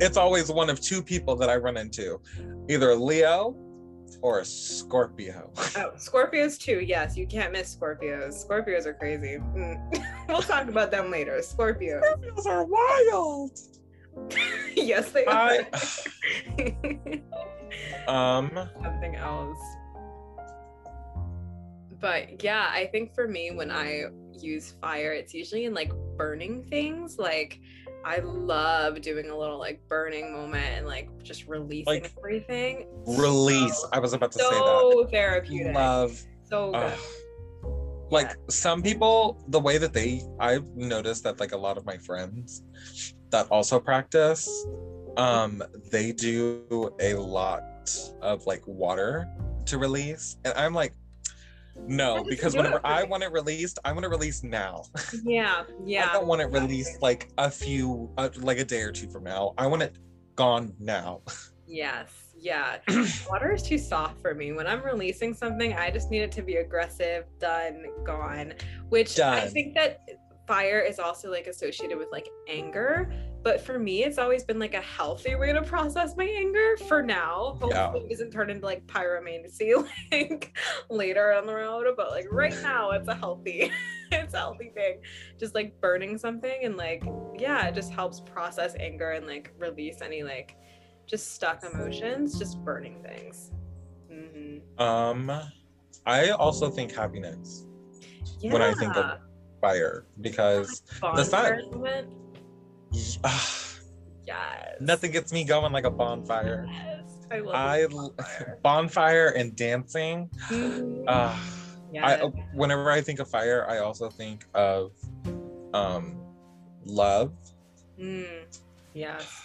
[0.00, 2.20] it's always one of two people that I run into
[2.68, 3.56] either Leo
[4.22, 5.52] or a Scorpio.
[5.76, 6.80] Oh, Scorpios too.
[6.80, 8.44] Yes, you can't miss Scorpios.
[8.44, 9.38] Scorpios are crazy.
[9.38, 10.04] Mm.
[10.28, 11.38] we'll talk about them later.
[11.40, 12.02] Scorpios.
[12.02, 13.58] Scorpios are wild.
[14.74, 15.66] yes, they are.
[16.58, 17.22] I-
[18.08, 18.50] Um,
[18.82, 19.58] Something else.
[22.00, 26.64] But yeah, I think for me, when I use fire, it's usually in like burning
[26.64, 27.18] things.
[27.18, 27.60] Like,
[28.04, 32.86] I love doing a little like burning moment and like just releasing Like, everything.
[33.06, 33.84] release.
[33.92, 34.58] I was about to say that.
[34.92, 35.74] So therapeutic.
[35.74, 36.20] Love.
[36.48, 36.94] so good.
[38.10, 41.96] Like some people the way that they i've noticed that like a lot of my
[41.96, 42.64] friends
[43.30, 44.66] that also practice
[45.16, 47.62] um they do a lot
[48.20, 49.28] of like water
[49.66, 50.92] to release and i'm like
[51.86, 54.82] no because whenever i want it released i want it released now
[55.22, 56.08] yeah, yeah.
[56.08, 59.24] i don't want it released like a few uh, like a day or two from
[59.24, 59.96] now i want it
[60.36, 61.20] gone now
[61.70, 62.78] Yes, yeah.
[63.30, 64.50] Water is too soft for me.
[64.50, 68.54] When I'm releasing something, I just need it to be aggressive, done, gone.
[68.88, 70.00] Which I think that
[70.50, 73.12] fire is also like associated with like anger.
[73.44, 77.02] But for me, it's always been like a healthy way to process my anger for
[77.02, 77.56] now.
[77.60, 77.94] Hopefully Yeah.
[77.94, 79.72] it doesn't turn into like pyromancy
[80.12, 80.58] like
[80.90, 81.86] later on the road.
[81.96, 83.70] But like right now it's a healthy,
[84.12, 85.00] it's a healthy thing.
[85.38, 87.04] Just like burning something and like,
[87.38, 90.56] yeah, it just helps process anger and like release any like
[91.06, 93.52] just stuck emotions, just burning things.
[94.10, 95.30] hmm um
[96.06, 97.66] i also think happiness
[98.42, 99.18] When I think of-
[99.60, 101.70] fire because the sun.
[101.72, 102.08] Moment.
[104.26, 104.76] Yes.
[104.80, 107.26] nothing gets me going like a bonfire Yes.
[107.32, 108.58] I love I bonfire.
[108.62, 110.30] bonfire and dancing.
[111.08, 111.36] Uh,
[111.92, 112.22] Yes.
[112.22, 114.92] I whenever I think of fire, I also think of
[115.74, 116.20] um
[116.84, 117.32] love.
[117.98, 118.44] Mm.
[118.94, 119.42] Yes.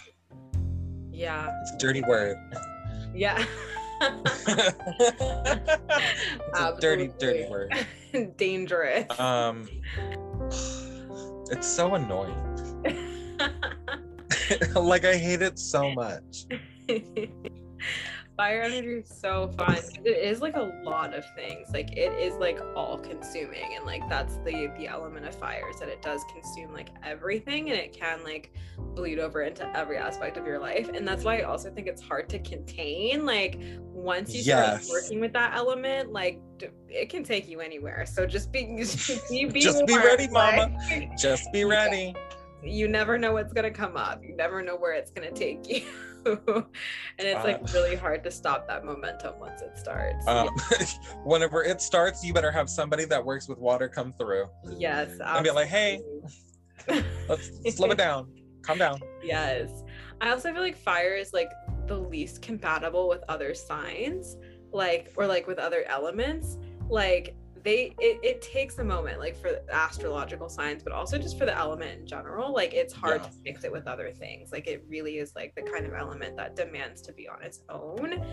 [1.10, 1.50] Yeah.
[1.62, 2.36] It's a dirty word.
[3.12, 3.44] Yeah.
[4.00, 4.76] it's
[6.54, 7.50] a dirty, dirty Absolutely.
[7.50, 7.72] word.
[8.36, 9.20] Dangerous.
[9.20, 9.68] Um,
[11.50, 12.34] it's so annoying.
[14.74, 16.46] like I hate it so much.
[18.36, 19.78] Fire energy is so fun.
[20.04, 21.68] It is like a lot of things.
[21.72, 25.80] Like it is like all consuming, and like that's the the element of fire is
[25.80, 28.52] that it does consume like everything, and it can like
[28.94, 30.90] bleed over into every aspect of your life.
[30.92, 33.24] And that's why I also think it's hard to contain.
[33.24, 34.84] Like once you Yes.
[34.86, 36.38] start working with that element, like
[36.90, 38.04] it can take you anywhere.
[38.04, 40.76] So just be just be, be Just be warned, ready, mama.
[40.90, 42.14] like, Just be ready.
[42.62, 44.22] you never know what's gonna come up.
[44.22, 45.86] You never know where it's gonna take you.
[46.26, 46.66] And
[47.18, 50.26] it's like Uh, really hard to stop that momentum once it starts.
[50.26, 50.48] Um,
[51.24, 54.46] whenever it starts, you better have somebody that works with water come through.
[54.76, 55.10] yes.
[55.20, 56.00] and be like, "Hey.
[57.28, 58.28] Let's slow it down.
[58.62, 59.00] Calm down.
[59.22, 59.70] yes.
[60.20, 61.50] I also feel like fire is like
[61.86, 64.36] the least compatible with other signs,
[64.72, 66.58] like or like with other elements.
[66.88, 67.34] Like
[67.66, 71.56] they it, it takes a moment like for astrological signs but also just for the
[71.56, 73.28] element in general like it's hard Yeah.
[73.28, 76.36] to mix it with other things like it really is like the kind of element
[76.36, 78.24] that demands to be on its own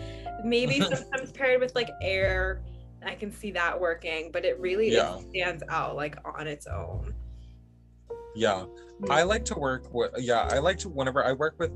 [0.44, 2.62] maybe sometimes paired with like air
[3.04, 7.12] i can see that working but it really it stands out like on its own
[8.36, 8.64] Yeah.
[9.10, 9.28] I mm.
[9.28, 11.72] like to work with yeah, I like to whenever I work with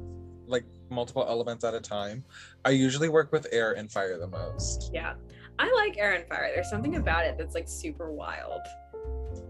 [0.47, 2.25] like multiple elements at a time,
[2.65, 4.91] I usually work with air and fire the most.
[4.95, 5.15] yeah
[5.59, 8.61] i like air and fire there's something about it that's like super wild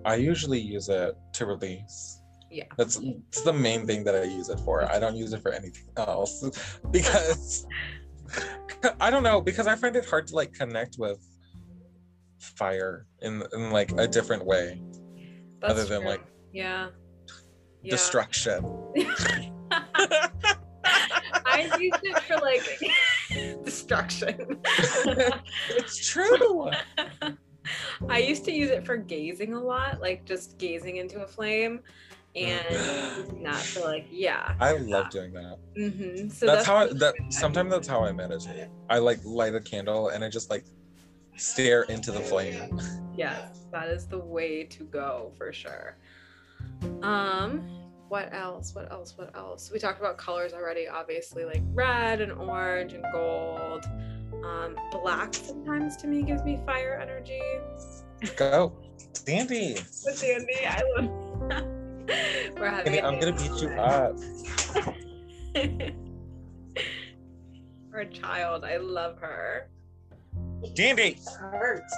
[0.04, 2.20] I usually use it to release.
[2.50, 2.64] Yeah.
[2.76, 4.90] That's, that's the main thing that I use it for.
[4.90, 6.42] I don't use it for anything else
[6.90, 7.66] because
[9.00, 11.18] I don't know because I find it hard to like connect with
[12.38, 14.80] fire in in like a different way
[15.60, 16.10] That's other than true.
[16.10, 16.88] like yeah
[17.82, 18.64] yeah destruction.
[21.46, 22.62] I used it for like
[23.64, 24.60] destruction.
[24.64, 26.70] it's true.
[28.08, 31.80] I used to use it for gazing a lot, like just gazing into a flame
[32.34, 32.64] and
[33.42, 34.54] not that for like yeah.
[34.60, 35.58] I love doing that.
[35.76, 38.68] hmm So that's, how I, that sometimes that's how I meditate.
[38.88, 40.64] I like light a candle and I just like
[41.36, 42.80] stare into the flame.
[43.16, 45.96] Yes, that is the way to go for sure.
[47.02, 47.68] Um,
[48.08, 48.74] what else?
[48.74, 49.14] What else?
[49.16, 49.70] What else?
[49.72, 53.84] We talked about colors already, obviously, like red and orange and gold.
[54.44, 57.40] Um, black sometimes to me gives me fire energy.
[58.36, 58.72] Go,
[59.12, 59.74] Sandy.
[59.74, 61.10] With Sandy, I love
[62.56, 62.92] We're having.
[62.92, 64.16] Dandy, I'm gonna beat you up.
[67.92, 69.68] Our child, I love her.
[70.74, 71.18] Dandy.
[71.40, 71.94] hurts.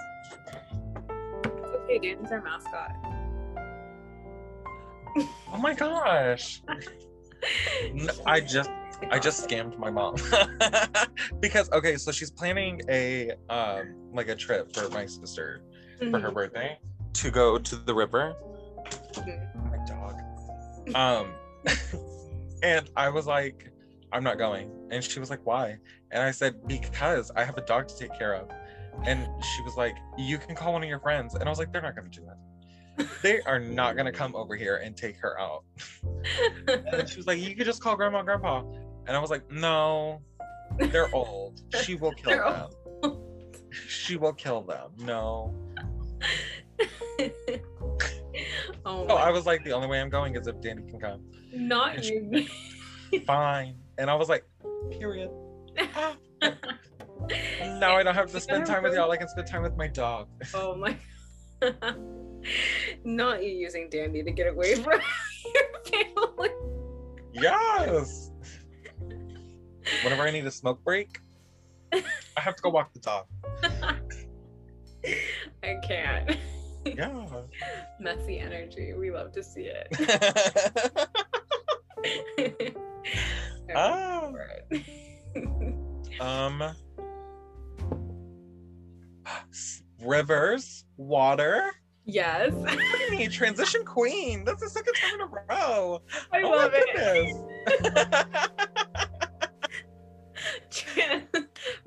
[1.11, 2.93] Okay, Danny's our mascot.
[5.53, 6.63] Oh my gosh.
[8.27, 8.71] I just
[9.11, 10.17] I just scammed my mom
[11.41, 15.63] because okay, so she's planning a um like a trip for my sister
[16.11, 16.35] for her Mhm.
[16.35, 16.79] birthday
[17.15, 18.35] to go to the river.
[19.15, 19.71] Mhm.
[19.71, 20.21] My dog.
[20.95, 21.33] Um,
[22.63, 23.71] and I was like,
[24.13, 25.79] I'm not going, and she was like, Why?
[26.11, 28.49] And I said, Because I have a dog to take care of.
[29.07, 31.73] And she was like, You can call one of your friends, and I was like,
[31.73, 32.37] They're not gonna do that.
[33.23, 35.65] They are not gonna come over here and take her out.
[36.93, 38.63] And she was like, You could just call grandma and grandpa.
[39.07, 40.21] And I was like, No,
[40.79, 41.63] they're old.
[41.83, 42.45] She will kill They're
[43.03, 43.17] them.
[43.71, 44.91] She will kill them.
[44.99, 45.55] No.
[48.85, 51.23] oh, Oh, I was like, the only way I'm going is if Danny can come.
[51.53, 52.47] not you.
[53.27, 53.77] Fine.
[53.99, 54.45] And I was like,
[54.91, 55.31] period.
[55.79, 56.17] Ah.
[57.79, 59.11] now I don't have to spend time with y'all.
[59.11, 60.29] I can spend time with my dog.
[60.55, 60.97] Oh my.
[63.05, 65.01] Not you using Dandy to get away from
[65.55, 65.63] your
[66.15, 66.51] family.
[67.33, 68.31] Yes.
[70.05, 71.19] Whenever I need a smoke break,
[71.93, 72.03] I
[72.37, 73.27] have to go walk the dog.
[75.63, 76.37] I can't.
[76.85, 77.27] Yeah.
[77.99, 78.95] Messy energy.
[78.95, 81.09] We love to see it.
[83.73, 84.31] Ah.
[86.21, 86.75] Um.
[90.03, 91.71] Rivers, water.
[92.05, 92.53] Yes.
[93.11, 94.45] Me, transition queen.
[94.45, 96.01] That's the second time in a row.
[96.33, 97.37] I oh love it.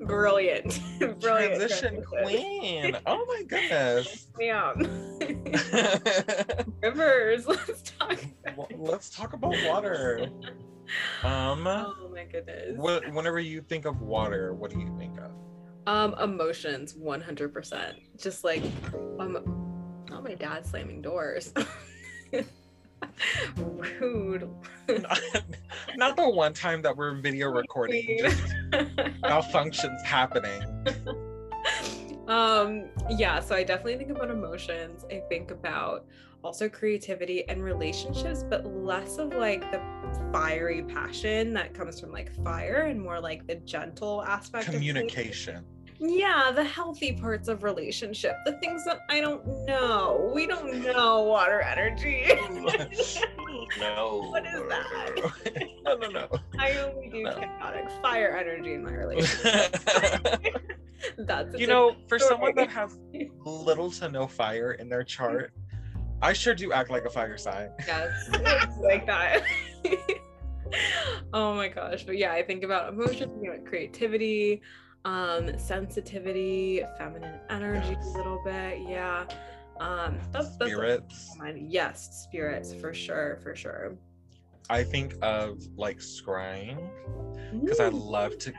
[0.00, 0.80] Brilliant.
[0.98, 1.20] Brilliant.
[1.20, 2.96] transition queen.
[3.06, 4.28] Oh my goodness.
[4.38, 4.72] Yeah.
[6.82, 7.46] Rivers.
[7.46, 8.18] Let's talk.
[8.76, 10.28] Let's talk about water.
[11.22, 12.76] Um, Oh my goodness.
[12.76, 15.30] what, whenever you think of water, what do you think of?
[15.86, 17.96] Um, emotions, one hundred percent.
[18.18, 18.62] Just like,
[19.18, 19.63] um,
[20.10, 21.52] not my dad slamming doors.
[23.56, 24.48] Rude.
[24.88, 25.20] not,
[25.96, 28.42] not the one time that we're video recording, just
[29.22, 30.62] malfunctions happening.
[32.28, 33.40] um, yeah.
[33.40, 35.04] So I definitely think about emotions.
[35.10, 36.06] I think about
[36.42, 39.80] also creativity and relationships, but less of like the
[40.32, 44.68] fiery passion that comes from like fire and more like the gentle aspect.
[44.68, 44.74] of.
[44.74, 45.64] Communication.
[46.06, 50.30] Yeah, the healthy parts of relationship, the things that I don't know.
[50.34, 52.26] We don't know water energy.
[53.80, 54.28] no.
[54.30, 55.68] What is that?
[55.84, 56.28] no, no, no.
[56.58, 57.34] I only do No.
[57.34, 59.76] chaotic fire energy in my relationship.
[61.18, 62.98] That's you know, for someone that has
[63.44, 65.52] little to no fire in their chart,
[66.20, 67.70] I sure do act like a fire sign.
[67.86, 68.28] yes,
[68.80, 69.42] like that.
[71.32, 74.60] oh my gosh, but yeah, I think about emotions, you know, creativity,
[75.04, 78.04] um, sensitivity, feminine energy Yes.
[78.06, 78.78] a little bit.
[78.88, 79.24] Yeah,
[79.80, 81.36] um, that's that's Spirits.
[81.56, 83.96] Yes, spirits for sure, for sure.
[84.70, 86.78] I think of like scrying
[87.62, 88.52] because I love to.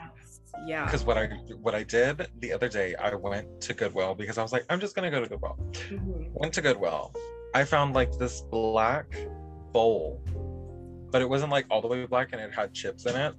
[0.65, 0.85] Yeah.
[0.85, 1.25] because what I
[1.61, 4.79] what I did the other day, I went to Goodwill because I was like, I'm
[4.79, 5.57] just gonna go to Goodwill.
[5.89, 6.29] Mhm.
[6.33, 7.13] Went to Goodwill.
[7.53, 9.17] I found like this black
[9.73, 10.21] bowl,
[11.11, 13.33] but it wasn't like all the way black and it had chips in it.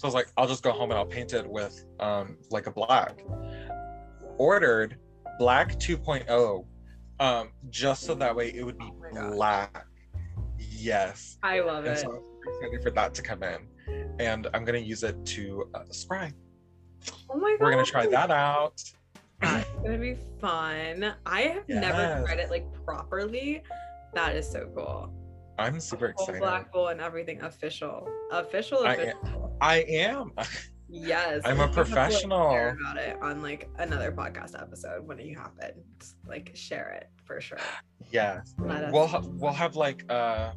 [0.00, 2.66] So I was like, I'll just go home and I'll paint it with um like
[2.66, 3.22] a black.
[4.38, 4.96] Ordered
[5.38, 6.64] black 2.0,
[7.18, 9.84] um, just so that way it would be Oh black.
[10.58, 11.36] Yes.
[11.42, 12.00] I love And it.
[12.00, 13.58] so I'm excited for that to come in.
[14.18, 16.32] And I'm gonna use it to uh, scry.
[17.28, 17.60] Oh my god.
[17.60, 18.82] We're gonna try that out.
[19.42, 21.14] That's gonna be fun.
[21.26, 22.24] I have never Yes.
[22.26, 23.62] tried it like properly.
[24.14, 25.12] That is so cool.
[25.58, 26.40] I'm super Whole excited.
[26.40, 28.08] black bowl and everything official.
[28.32, 29.49] Official, official.
[29.60, 30.32] I am.
[30.92, 31.42] Yes.
[31.44, 32.50] I'm a have to, like, professional.
[32.50, 35.70] share about it on like another podcast episode when you happen.
[36.00, 37.58] Just, like share it for sure.
[38.10, 38.54] Yes.
[38.58, 40.52] Let We'll ha- we'll have like uh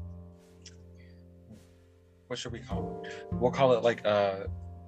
[2.28, 3.26] what should we call it?
[3.34, 4.46] We'll call it like uh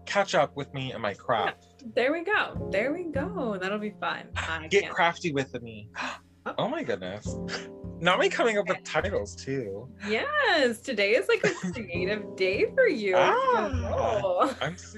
[0.08, 1.84] catch up with me and my craft.
[1.96, 2.68] There we go.
[2.72, 3.58] There we go.
[3.62, 4.30] That'll be fun.
[4.36, 5.90] I Get can't- crafty with me.
[6.58, 7.36] Oh my goodness.
[8.00, 9.88] Not me coming up with titles too.
[10.08, 13.16] Yes, today is like a creative day for you.
[13.18, 14.56] Ah.
[14.62, 14.98] I'm Oh.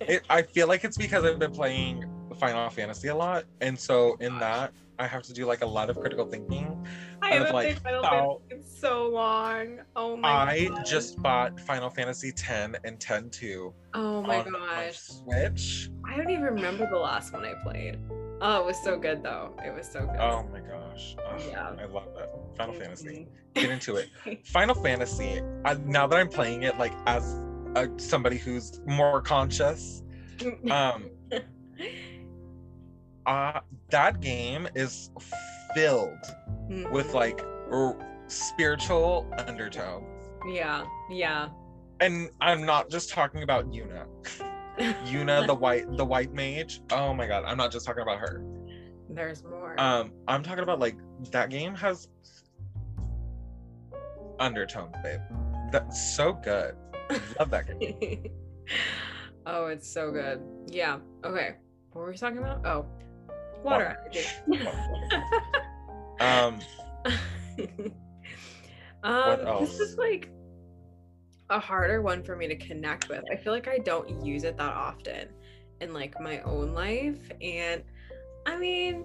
[0.00, 2.04] it, I feel like it's because I've been playing
[2.40, 5.90] Final Fantasy a lot, and so in that I have to do like a lot
[5.90, 6.84] of critical thinking.
[7.22, 9.78] I haven't like, played Final how- Fantasy in so long.
[9.94, 10.84] Oh my I god.
[10.86, 14.98] just bought Final Fantasy 10 and 10 2 Oh my on my gosh.
[14.98, 15.90] Switch.
[16.04, 17.98] I don't even remember the last one I played.
[18.40, 19.52] Oh, it was so good though.
[19.64, 20.16] It was so good.
[20.20, 21.16] Oh my gosh.
[21.28, 21.70] Ugh, Yeah.
[21.78, 22.30] I love that.
[22.56, 23.26] Final Fantasy.
[23.54, 24.08] Get into it.
[24.46, 25.40] Final Fantasy.
[25.64, 27.34] I, now that I'm playing it, like as
[27.74, 30.02] a, somebody who's more conscious,
[30.70, 31.10] um,
[33.26, 33.60] uh,
[33.90, 35.10] that game is
[35.74, 36.10] filled
[36.92, 37.14] with Mhm.
[37.14, 37.96] like r-
[38.28, 40.04] spiritual undertones.
[40.48, 41.48] yeah, yeah.
[42.00, 44.06] And I'm not just talking about Yuna.
[44.78, 46.80] Yuna, the white, the white mage.
[46.92, 48.44] Oh my god, I'm not just talking about her.
[49.10, 49.78] There's more.
[49.80, 50.96] Um, I'm talking about like
[51.30, 52.08] that game has
[54.38, 55.20] undertones, babe.
[55.72, 56.74] That's so good.
[57.38, 58.30] Love that game.
[59.46, 60.40] oh, it's so good.
[60.66, 60.98] Yeah.
[61.24, 61.56] Okay.
[61.92, 62.64] What were we talking about?
[62.66, 62.86] Oh,
[63.62, 64.26] water energy.
[66.20, 66.60] Um,
[69.04, 69.70] um, else?
[69.70, 70.30] this is like
[71.50, 73.24] a harder one for me to connect with.
[73.30, 75.28] I feel like I don't use it that often
[75.80, 77.82] in like my own life, and
[78.46, 79.04] I mean,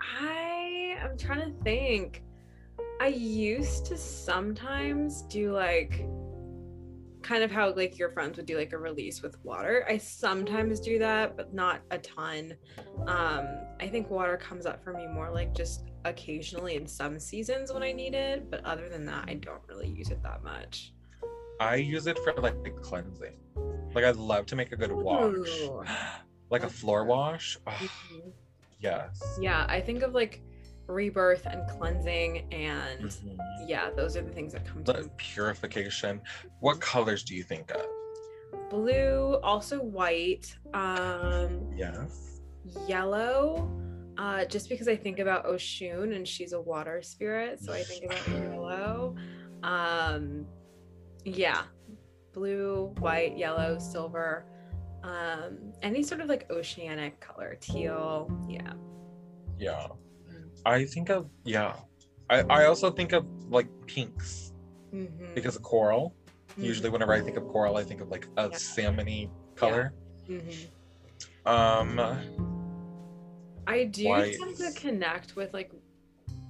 [0.00, 2.22] I I'm trying to think.
[3.00, 6.04] I used to sometimes do like
[7.22, 9.86] kind of how like your friends would do like a release with water.
[9.88, 12.54] I sometimes do that, but not a ton.
[13.06, 13.46] Um,
[13.80, 17.82] I think water comes up for me more like just occasionally in some seasons when
[17.82, 20.92] I need it, but other than that, I don't really use it that much.
[21.60, 23.36] I use it for like cleansing.
[23.94, 25.84] Like I love to make a good wash, Ooh.
[26.50, 27.58] like a floor wash.
[27.66, 27.88] Oh,
[28.80, 29.38] yes.
[29.40, 30.42] Yeah, I think of like
[30.86, 33.36] rebirth and cleansing, and Mhm.
[33.68, 35.16] yeah, those are the things that come to The mind.
[35.18, 36.22] purification.
[36.60, 37.86] What colors do you think of?
[38.68, 42.40] blue, also white, um, Yes.
[42.86, 43.68] yellow.
[44.16, 48.04] Uh, just because I think about Oshun and she's a water spirit, so I think
[48.04, 49.16] about yellow.
[49.64, 50.46] Um,
[51.24, 51.62] yeah,
[52.32, 54.44] blue, white, yellow, silver.
[55.02, 58.30] Um, any sort of like oceanic color, teal.
[58.48, 58.72] Yeah.
[59.58, 59.86] Yeah.
[60.66, 61.76] I think of yeah.
[62.28, 64.52] I, I also think of like pinks
[64.92, 65.34] Mhm.
[65.34, 66.14] because of coral.
[66.58, 66.64] Mhm.
[66.64, 68.56] Usually whenever I think of coral, I think of like a Yeah.
[68.56, 69.94] salmony color.
[70.28, 70.66] Mhm.
[71.46, 71.98] Um
[73.66, 74.36] I do White.
[74.38, 75.72] tend to connect with like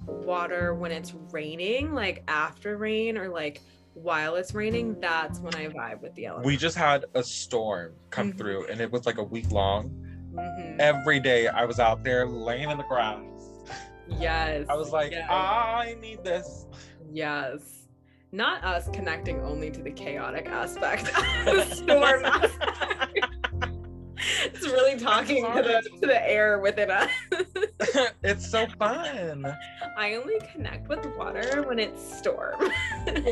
[0.05, 3.61] water when it's raining, like after rain or like
[3.93, 4.99] while it's raining.
[4.99, 6.47] That's when I vibe with the elements.
[6.47, 8.37] we just had a storm come Mhm.
[8.37, 9.89] through and it was like a week long.
[10.33, 10.79] Mhm.
[10.79, 13.21] Every day I was out there laying in the grass.
[14.07, 14.65] Yes.
[14.69, 16.65] I was like, yes, I need this.
[17.11, 17.77] yes.
[18.33, 23.19] Not us connecting only to the chaotic aspect of the storm aspect.
[24.43, 27.09] it's really talking to the to the air within us.
[28.23, 29.45] it's so fun.
[29.97, 32.55] I only connect with water when it's storm.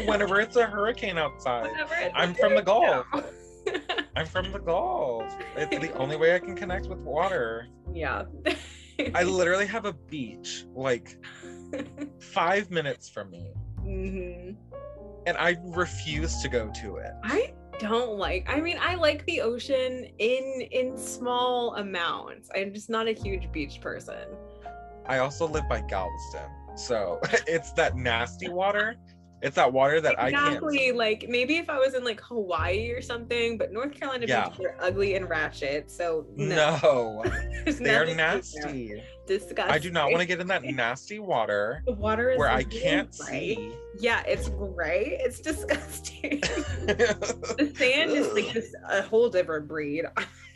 [0.06, 1.70] Whenever it's a hurricane outside.
[2.16, 3.06] I'm from the Gulf.
[4.16, 5.26] I'm from the Gulf.
[5.56, 7.68] It's the only way I can connect with water.
[7.94, 8.24] yeah.
[9.16, 11.16] I literally have a beach like
[12.20, 14.52] five minutes from me, Mm-hmm.
[15.26, 17.12] and I refuse to go to it.
[17.24, 18.46] I don't like.
[18.48, 22.50] I mean, I like the ocean in in small amounts.
[22.56, 24.28] I'm just not a huge beach person.
[25.08, 28.96] I also live by Galveston, so it's that nasty water.
[29.42, 30.48] It's that water that I can't.
[30.48, 30.92] exactly.
[30.92, 34.50] Like maybe if I was in like Hawaii or something, but North Carolina Yeah.
[34.50, 35.90] beaches are ugly and ratchet.
[35.90, 37.24] So no, No,
[37.66, 38.16] they're nothing in there.
[38.16, 39.04] nasty.
[39.28, 39.72] Disgusting.
[39.74, 42.64] I do not want to get in that nasty water The water is where I
[42.64, 43.56] can't gray.
[43.56, 43.74] see.
[44.00, 45.18] Yeah, it's gray.
[45.22, 46.40] It's disgusting.
[46.88, 50.06] the sand is like just a whole different breed.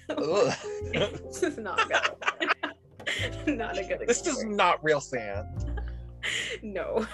[0.09, 3.55] It's just not good.
[3.57, 5.81] not a good This is not real sand.
[6.61, 7.07] no.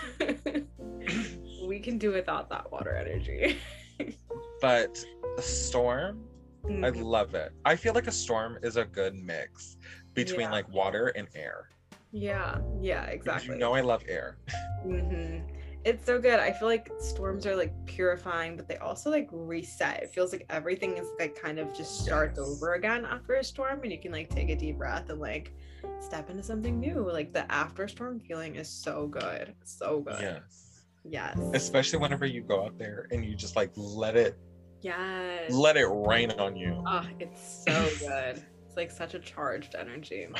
[1.69, 3.57] We can do without that water energy.
[4.61, 4.97] But
[5.37, 6.25] a storm,
[6.65, 7.03] I Mhm.
[7.03, 7.51] love it.
[7.63, 9.77] I feel like a storm is a good mix
[10.13, 10.51] between Yeah.
[10.57, 11.69] like water and air.
[12.11, 13.53] yeah, yeah, Because exactly.
[13.53, 14.37] you know I love air.
[14.85, 15.45] Mm-hmm.
[15.85, 16.39] It's so good.
[16.39, 20.03] I feel like storms are like purifying, but they also like reset.
[20.03, 22.47] It feels like everything is like kind of just starts Yes.
[22.47, 25.53] over again after a storm, and you can like take a deep breath and like
[26.01, 27.09] step into something new.
[27.19, 29.53] Like the after storm feeling is so good.
[29.63, 30.19] So good.
[30.21, 30.68] Yes.
[31.03, 31.37] Yes.
[31.53, 34.37] Especially whenever you go out there and you just like let it
[34.81, 35.51] Yes.
[35.51, 36.81] let it rain on you.
[36.87, 38.43] Oh, it's so good.
[38.67, 40.27] It's like such a charged energy.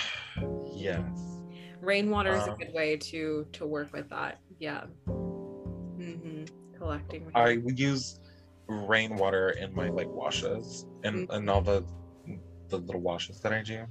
[0.74, 1.04] Yes.
[1.82, 4.40] Rainwater is a Um, good way to to work with that.
[4.60, 4.86] Yeah.
[5.08, 6.46] Mm-hmm.
[6.78, 7.32] Collecting.
[7.36, 8.20] I use
[8.68, 11.36] rainwater in my like washes and, Mm.
[11.36, 11.84] and all the
[12.70, 13.86] the little washes that I do.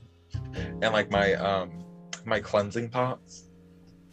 [0.54, 1.84] And like my um
[2.24, 3.47] my cleansing pots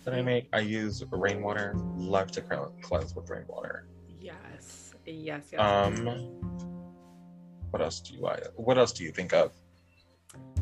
[0.05, 1.73] that I make, I use rainwater.
[1.95, 3.87] Love to cl- cleanse with rainwater.
[4.19, 4.93] Yes.
[5.05, 5.49] Yes.
[5.51, 5.59] Yes.
[5.59, 6.05] Um
[7.71, 9.51] what else do you I what else do you think of?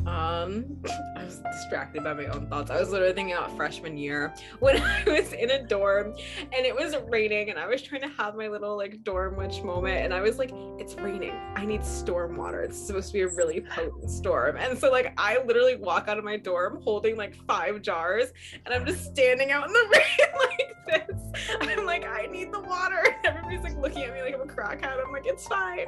[0.06, 0.76] Um,
[1.16, 2.70] I was distracted by my own thoughts.
[2.70, 6.74] I was literally thinking about freshman year when I was in a dorm and it
[6.74, 10.12] was raining and I was trying to have my little like dorm witch moment and
[10.12, 11.32] I was like, it's raining.
[11.56, 12.62] I need storm water.
[12.62, 14.56] It's supposed to be a really potent storm.
[14.56, 18.32] And so like I literally walk out of my dorm holding like five jars
[18.64, 21.58] and I'm just standing out in the rain like this.
[21.60, 23.02] I'm like, I need the water.
[23.24, 25.04] Everybody's like looking at me like I'm a crackhead.
[25.04, 25.86] I'm like, it's fine.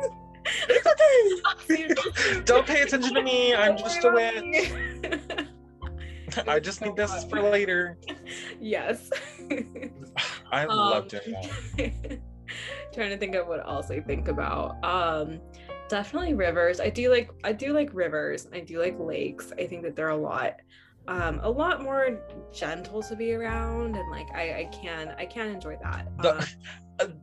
[2.44, 3.54] Don't pay attention to me.
[3.54, 4.72] I'm just a witch.
[6.48, 7.96] I just need this is for later.
[8.60, 9.10] Yes.
[10.52, 12.18] I love Um, doing that.
[12.94, 14.82] trying to think of what else I think about.
[14.84, 15.40] Um
[15.88, 16.80] definitely rivers.
[16.80, 18.48] I do like I do like rivers.
[18.52, 19.52] I do like lakes.
[19.58, 20.56] I think that they're a lot
[21.08, 22.18] um a lot more
[22.52, 26.08] gentle to be around and like I I can I can enjoy that.
[26.18, 26.46] The-
[27.00, 27.14] Um,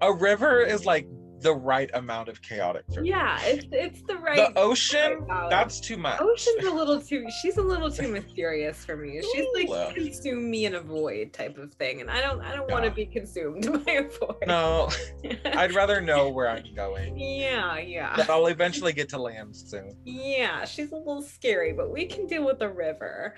[0.00, 1.06] A river is like
[1.40, 3.08] the right amount of chaotic for me.
[3.10, 6.20] yeah, it's it's the right The ocean, that's too much.
[6.20, 9.22] Ocean's a little too she's a little too mysterious for me.
[9.32, 12.00] She's like consume me and avoid type of thing.
[12.00, 14.44] And I don't I don't want to be consumed by a void.
[14.46, 14.90] No,
[15.44, 17.18] I'd rather know where I'm going.
[17.18, 18.14] yeah, yeah.
[18.16, 19.96] But I'll eventually get to land soon.
[20.04, 23.34] Yeah, she's a little scary, but we can deal with the river.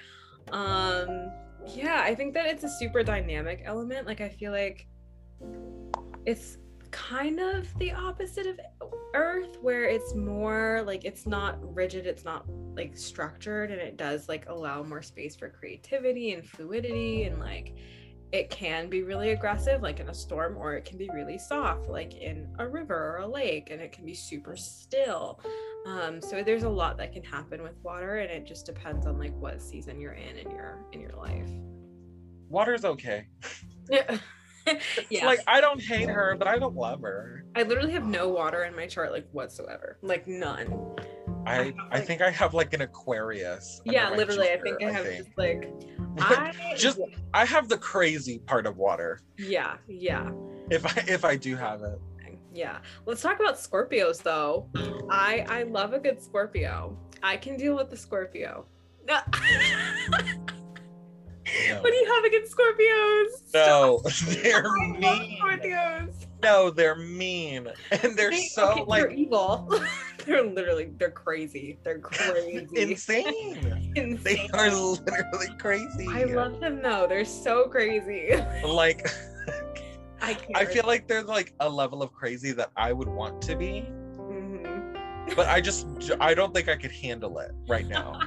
[0.51, 1.31] Um
[1.67, 4.07] yeah, I think that it's a super dynamic element.
[4.07, 4.89] Like I feel like
[6.27, 6.59] it's
[6.93, 8.61] kind of the opposite of
[9.15, 14.29] earth where it's more like it's not rigid, it's not like structured and it does
[14.29, 17.75] like allow more space for creativity and fluidity and like
[18.31, 21.89] it can be really aggressive like in a storm or it can be really soft
[21.89, 25.41] like in a river or a lake and it can be super still.
[25.87, 29.19] Um so there's a lot that can happen with water and it just depends on
[29.19, 31.51] like what season you're in in your in your life.
[32.49, 33.27] Water's okay.
[33.91, 34.19] yeah
[35.11, 37.45] yeah like I don't hate her, but I don't love her.
[37.55, 40.73] i literally have no water in my chart like whatsoever like none
[41.45, 43.81] I have, I like- think I have like an Aquarius.
[43.85, 45.25] yeah literally i Jupiter, think i have think.
[45.27, 45.73] just like
[46.19, 47.01] i Just-
[47.35, 49.21] I have the crazy part of water.
[49.39, 50.31] yeah yeah
[50.71, 51.99] If I if I do have it.
[52.55, 54.69] yeah let's talk about scorpios though
[55.11, 58.67] i i love a good scorpio i can deal with the scorpio
[61.69, 61.75] no.
[61.75, 61.81] No.
[61.83, 64.01] what do you have against scorpios No,
[64.43, 65.39] they're I mean.
[65.41, 67.69] scorpios No, they're mean.
[67.91, 69.73] And they're They- so okay, they're like evil
[70.27, 73.93] they're literally they're crazy they're crazy insane.
[73.95, 74.51] They Insane.
[74.55, 76.07] are literally crazy.
[76.11, 78.31] i love them though they're so crazy
[78.65, 79.07] like
[80.21, 83.43] i can't I feel like there's like a level of crazy that I would want
[83.43, 83.85] to be,
[84.17, 85.35] Mhm.
[85.35, 85.87] but I just
[86.21, 88.21] I don't think I could handle it right now.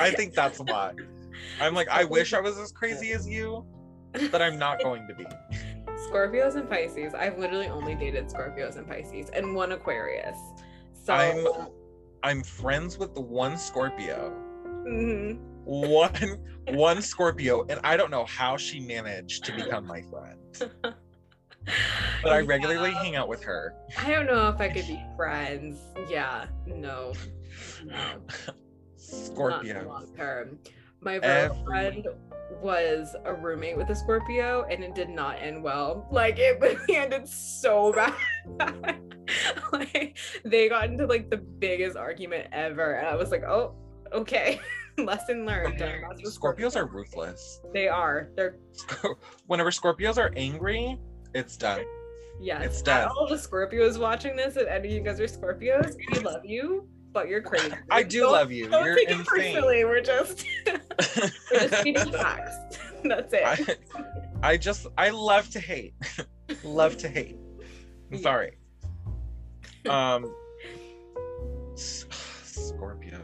[0.00, 0.92] I think that's why.
[1.60, 3.64] I'm like, I wish I was as crazy as you,
[4.30, 5.26] but I'm not going to be.
[6.10, 7.14] Scorpios and Pisces.
[7.14, 10.36] I've literally only dated Scorpios and Pisces and one Aquarius.
[11.04, 11.68] So I'm
[12.22, 14.32] I'm friends with the one Scorpio.
[14.86, 15.38] Mhm.
[15.64, 20.38] One one Scorpio, and I don't know how she managed to become my friend.
[22.22, 23.74] But I regularly hang out with her.
[23.98, 25.78] I don't know if I could be friends.
[26.10, 27.12] Yeah, no,
[27.84, 28.20] no,
[28.96, 29.86] Scorpio.
[29.86, 30.58] long term.
[31.04, 32.06] My girlfriend
[32.62, 36.08] was a roommate with a Scorpio, and it did not end well.
[36.10, 38.14] Like it ended so bad.
[39.72, 43.74] like they got into like the biggest argument ever, and I was like, oh,
[44.12, 44.60] okay,
[44.98, 45.80] lesson learned.
[46.22, 47.60] With Scorpios are ruthless.
[47.72, 48.30] They are.
[48.36, 48.56] They're
[49.46, 50.98] Whenever Scorpios are angry,
[51.34, 51.84] it's done.
[52.40, 52.62] yes.
[52.64, 53.08] It's done.
[53.08, 56.88] All the Scorpios watching this, if any of you guys are Scorpios, we love you,
[57.14, 57.72] but you're crazy.
[57.90, 58.68] I do Don't- love you.
[58.68, 59.84] Don't You're take it personally.
[59.84, 60.78] We're just we're
[61.68, 62.78] just speaking facts.
[63.04, 63.78] That's it.
[64.42, 65.94] I, I just I love to hate.
[66.62, 67.38] love to hate.
[68.10, 68.20] I'm Yeah.
[68.20, 68.58] sorry.
[69.88, 70.34] Um
[71.74, 73.20] Scorpios.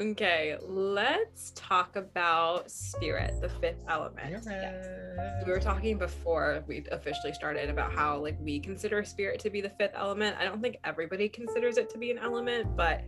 [0.00, 4.30] Okay, let's talk about spirit, the fifth element.
[4.46, 5.44] Yes.
[5.46, 9.60] we were talking before we officially started about how like we consider spirit to be
[9.60, 13.02] the fifth element i don't think everybody considers it to be an element but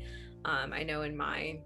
[0.47, 1.59] um, i know in my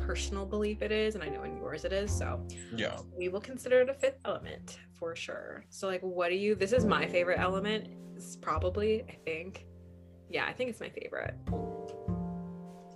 [0.00, 2.44] personal belief it is and i know in yours it is so
[2.74, 2.98] Yeah.
[3.16, 6.72] we will consider it a fifth element for sure so like what do you this
[6.72, 9.66] is my favorite element it's probably i think
[10.28, 11.34] yeah i think it's my favorite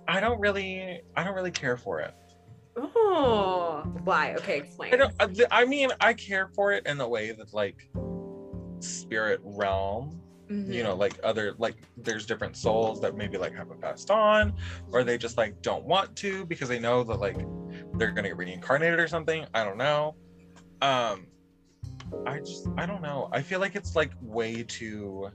[0.09, 2.13] I don't really I don't really care for it.
[2.77, 4.33] oh why?
[4.35, 4.93] Okay explain.
[4.93, 5.13] I don't
[5.51, 7.89] I- mean I care for it in the way that like
[8.79, 14.09] spirit realm you know like other like there's different souls that maybe like haven't passed
[14.09, 14.51] on
[14.91, 17.37] or they just like don't want to because they know that like
[17.95, 19.45] they're gonna get reincarnated or something.
[19.53, 20.15] I don't know.
[20.81, 21.27] Um
[22.25, 23.29] i just i don't know.
[23.31, 25.29] I feel like it's like way too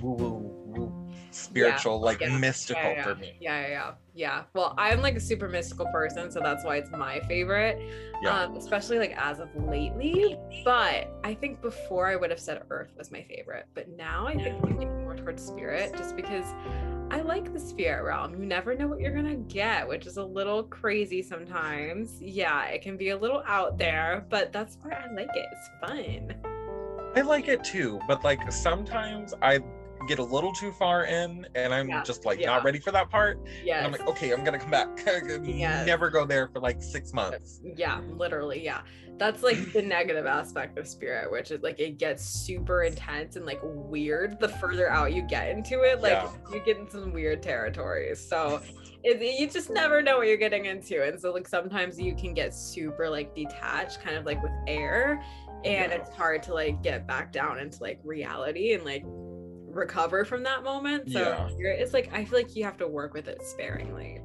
[0.00, 1.01] woo woo woo
[1.34, 3.02] spiritual, like yeah, mystical yeah, yeah.
[3.02, 3.36] for me.
[3.40, 4.42] Yeah, yeah, yeah, yeah.
[4.54, 7.80] Well, I'm like a super mystical person, so that's why it's my favorite.
[8.22, 8.42] Yeah.
[8.42, 10.36] Um, especially like as of lately.
[10.64, 14.34] But I think before I would have said Earth was my favorite, but now I
[14.34, 16.46] think I'm leaning more towards Spirit, just because
[17.12, 18.32] I like the spirit realm.
[18.40, 22.22] You never know what you're gonna get, which is a little crazy sometimes.
[22.22, 25.46] Yeah, it can be a little out there, but that's why I like it.
[25.52, 26.34] It's fun.
[27.14, 29.60] I like it too, but like sometimes I
[30.06, 32.46] get a little too far in and I'm Yeah, just like yeah.
[32.46, 33.38] not ready for that part.
[33.64, 33.78] Yes.
[33.78, 34.88] And I'm like, okay, I'm gonna come back.
[35.44, 35.86] Yes.
[35.86, 37.60] Never go there for like six months.
[37.76, 38.62] Yeah, literally.
[38.64, 38.82] Yeah.
[39.18, 43.44] That's like the negative aspect of spirit, which is like it gets super intense and
[43.46, 46.00] like weird the further out you get into it.
[46.00, 46.30] Like Yeah.
[46.52, 48.18] you get in some weird territories.
[48.20, 48.60] So
[49.04, 51.02] it, you just never know what you're getting into.
[51.04, 55.22] And so like sometimes you can get super like detached, kind of like with air.
[55.64, 55.98] And Yeah.
[55.98, 59.04] it's hard to like get back down into like reality and like
[59.72, 61.10] recover from that moment.
[61.10, 61.48] So Yeah.
[61.68, 64.20] it's like I feel like you have to work with it sparingly.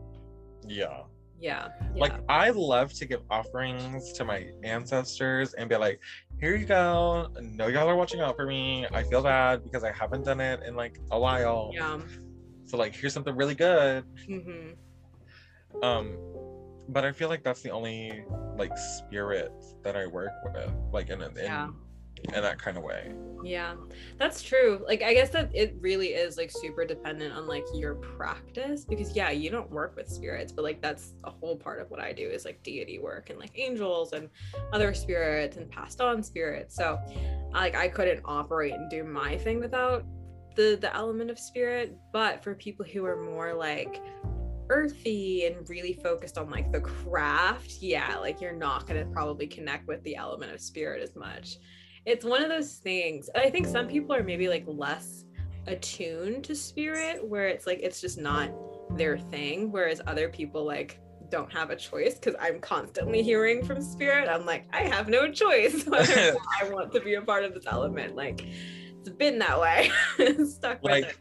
[0.66, 1.04] Yeah.
[1.40, 1.70] Yeah.
[1.94, 2.02] yeah.
[2.02, 6.00] Like I love to give offerings to my ancestors and be like,
[6.40, 7.30] here you go.
[7.38, 8.86] I know y'all are watching out for me.
[8.92, 11.72] I feel bad because I haven't done it in like a while.
[11.74, 12.00] yeah.
[12.66, 14.04] So like here's something really good.
[14.30, 15.84] Mm-hmm.
[15.84, 16.18] Um
[16.90, 18.24] but I feel like that's the only
[18.58, 19.52] like spirit
[19.84, 21.68] that I work with, like in a, in, Yeah.
[22.34, 23.12] In that kind of way.
[23.44, 23.76] Yeah,
[24.18, 24.84] that's true.
[24.86, 29.16] Like, I guess that it really is like super dependent on like your practice because,
[29.16, 32.14] yeah, you don't work with spirits, but like that's a whole part of what I
[32.14, 34.30] do is like deity work and like angels and
[34.74, 36.76] other spirits and passed on spirits.
[36.76, 37.00] So,
[37.54, 40.04] like, I couldn't operate and do my thing without
[40.56, 41.96] the the element of spirit.
[42.12, 44.02] But for people who are more like
[44.70, 49.88] earthy and really focused on like the craft, yeah, like you're not gonna probably connect
[49.88, 51.58] with the element of spirit as much
[52.08, 53.30] it's one of those things.
[53.36, 55.26] I think some people are maybe like less
[55.68, 58.50] attuned to spirit where it's like it's just not
[58.98, 60.98] their thing whereas other people like
[61.30, 64.30] don't have a choice because i'm constantly hearing from spirit.
[64.30, 67.66] I'm like i have no choice whether i want to be a part of this
[67.68, 68.16] element.
[68.16, 68.48] Like
[69.00, 69.92] it's been that way.
[70.46, 71.18] Stuck with Like it.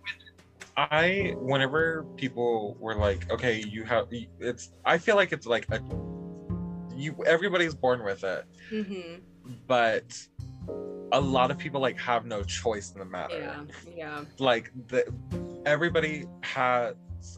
[0.76, 4.06] I whenever people were like, okay, you have
[4.38, 5.80] it's I feel like it's like a
[6.94, 9.16] you everybody's born with it, hmm
[9.66, 10.16] but
[11.12, 13.38] a lot of people like have no choice in the matter.
[13.38, 15.04] yeah yeah Like the
[15.64, 16.94] everybody has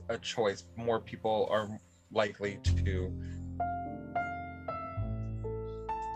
[0.08, 0.64] a choice.
[0.76, 1.68] More people are
[2.10, 3.12] likely to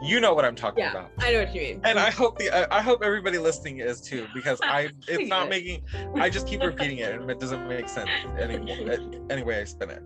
[0.04, 1.10] you know what I'm talking yeah about.
[1.20, 4.26] i know what you mean And I hope the I, hope everybody listening is too
[4.34, 5.84] because I it's not making
[6.16, 8.96] I just keep repeating it and it doesn't make sense anymore
[9.30, 10.02] anyway I spin it.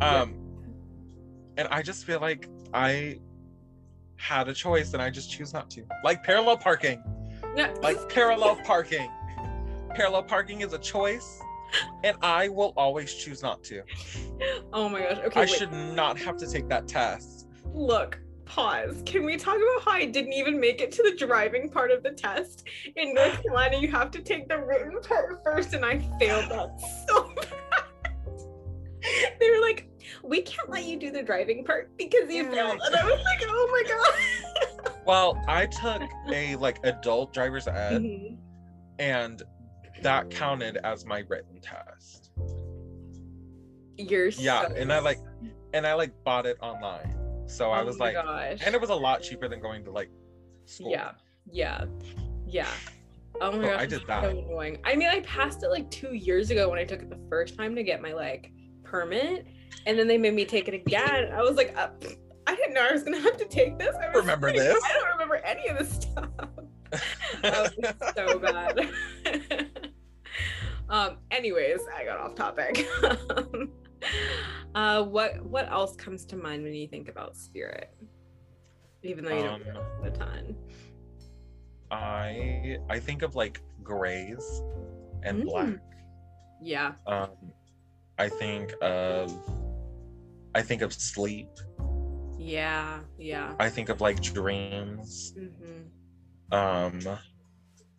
[0.00, 0.36] Um
[1.56, 3.18] and I just feel like I
[4.22, 5.84] had a choice and I just choose not to.
[6.04, 7.02] Like parallel parking.
[7.56, 7.74] Yeah.
[7.82, 9.10] Like parallel parking.
[9.94, 11.40] Parallel parking is a choice
[12.04, 13.82] and I will always choose not to.
[14.72, 15.50] oh my gosh okay I wait.
[15.50, 17.48] should not have to take that test.
[17.74, 19.02] Look, pause.
[19.04, 22.04] Can we talk about how I didn't even make it to the driving part of
[22.04, 22.64] the test?
[22.94, 26.80] In North Carolina, you have to take the written part first, and I failed that
[27.08, 27.48] so bad.
[29.40, 29.88] They were like,
[30.22, 32.80] we can't let you do the driving part because you failed.
[32.84, 34.94] And I was like, oh my god.
[35.06, 38.36] Well, I took a like adult driver's ed Mhm.
[38.98, 39.42] and
[40.02, 42.30] that counted as my written test.
[43.98, 45.18] You're Yeah, so- and I like
[45.74, 47.14] and I like bought it online.
[47.46, 48.58] So I Oh was like gosh.
[48.64, 50.10] and it was a lot cheaper than going to like
[50.66, 50.90] school.
[50.90, 51.12] Yeah,
[51.50, 51.84] yeah,
[52.46, 52.68] yeah.
[53.40, 54.24] Oh my So gosh, I it's did so that.
[54.24, 54.78] annoying.
[54.84, 57.56] I mean, I passed it like two years ago when I took it the first
[57.56, 58.52] time to get my like
[58.84, 59.46] permit,
[59.86, 61.32] and then they made me take it again.
[61.32, 61.88] I was like, uh,
[62.46, 63.94] I didn't know I was gonna have to take this.
[63.96, 64.82] I Remember like, this?
[64.84, 66.28] I don't remember any of this stuff.
[67.42, 68.90] That was so bad.
[70.88, 71.18] um.
[71.30, 72.86] Anyways, I got off topic.
[74.74, 77.94] uh, what what else comes to mind when you think about spirit?
[79.02, 80.56] Even though you don't Um, know a ton.
[81.90, 84.62] I I think of like grays
[85.22, 85.46] and Mm.
[85.46, 85.74] black.
[86.62, 86.92] Yeah.
[87.06, 87.30] Um
[88.18, 89.32] I think of
[90.54, 91.48] I think of sleep.
[92.38, 93.00] Yeah.
[93.18, 93.54] Yeah.
[93.58, 95.34] I think of like dreams.
[95.36, 97.00] hmm Um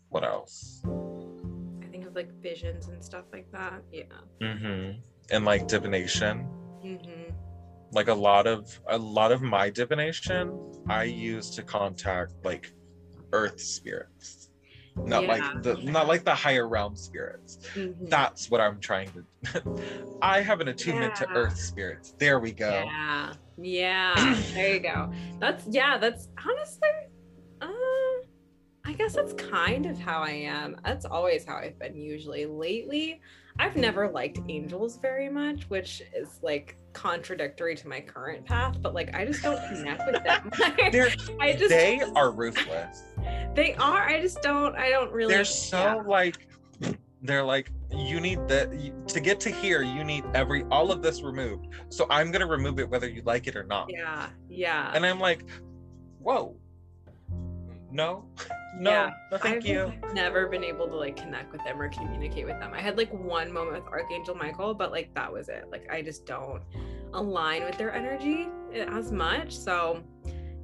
[0.10, 0.82] what else?
[0.86, 3.82] I think of like visions and stuff like that.
[3.92, 4.04] Yeah.
[4.42, 5.00] Mm-hmm.
[5.32, 6.48] And like divination.
[6.84, 7.34] Mm-hmm.
[7.94, 10.52] like a lot of a lot of my divination
[10.90, 12.74] i use to contact like
[13.32, 14.50] earth spirits
[14.96, 19.10] not Yeah, like the not like the higher realm spirits hmm that's what i'm trying
[19.44, 19.64] to
[20.22, 23.34] i have an attunement to earth spirits there we go Yeah.
[23.58, 24.42] Yeah.
[24.54, 25.12] there you go.
[25.40, 25.98] That's yeah.
[26.00, 26.88] That's honestly.
[27.62, 28.24] Uh, I
[28.86, 30.76] I guess that's kind of how I am.
[30.84, 32.46] That's always how I've been usually.
[32.48, 33.22] Lately,
[33.60, 38.94] I've never liked angels very much, which is like contradictory to my current path, but
[38.96, 40.52] like I just don't connect with them.
[40.92, 43.04] They're, I just they are ruthless.
[43.56, 44.08] They are.
[44.08, 45.94] I just don't I don't really They're so yeah.
[45.96, 46.48] like
[47.22, 48.70] they're like you need that
[49.08, 52.48] to get to here you need every all of this removed so i'm going to
[52.48, 54.92] remove it whether you like it or not yeah, yeah.
[54.94, 55.46] and i'm like
[56.20, 56.56] whoa
[57.92, 58.26] no
[58.76, 61.90] no Yeah, no thank I've you never been able to like connect with them or
[61.90, 62.72] communicate with them.
[62.74, 65.66] I had like one moment with Archangel Michael, but like that was it.
[65.72, 66.64] Like I just don't
[67.14, 69.56] align with their energy eh, as much.
[69.56, 70.04] So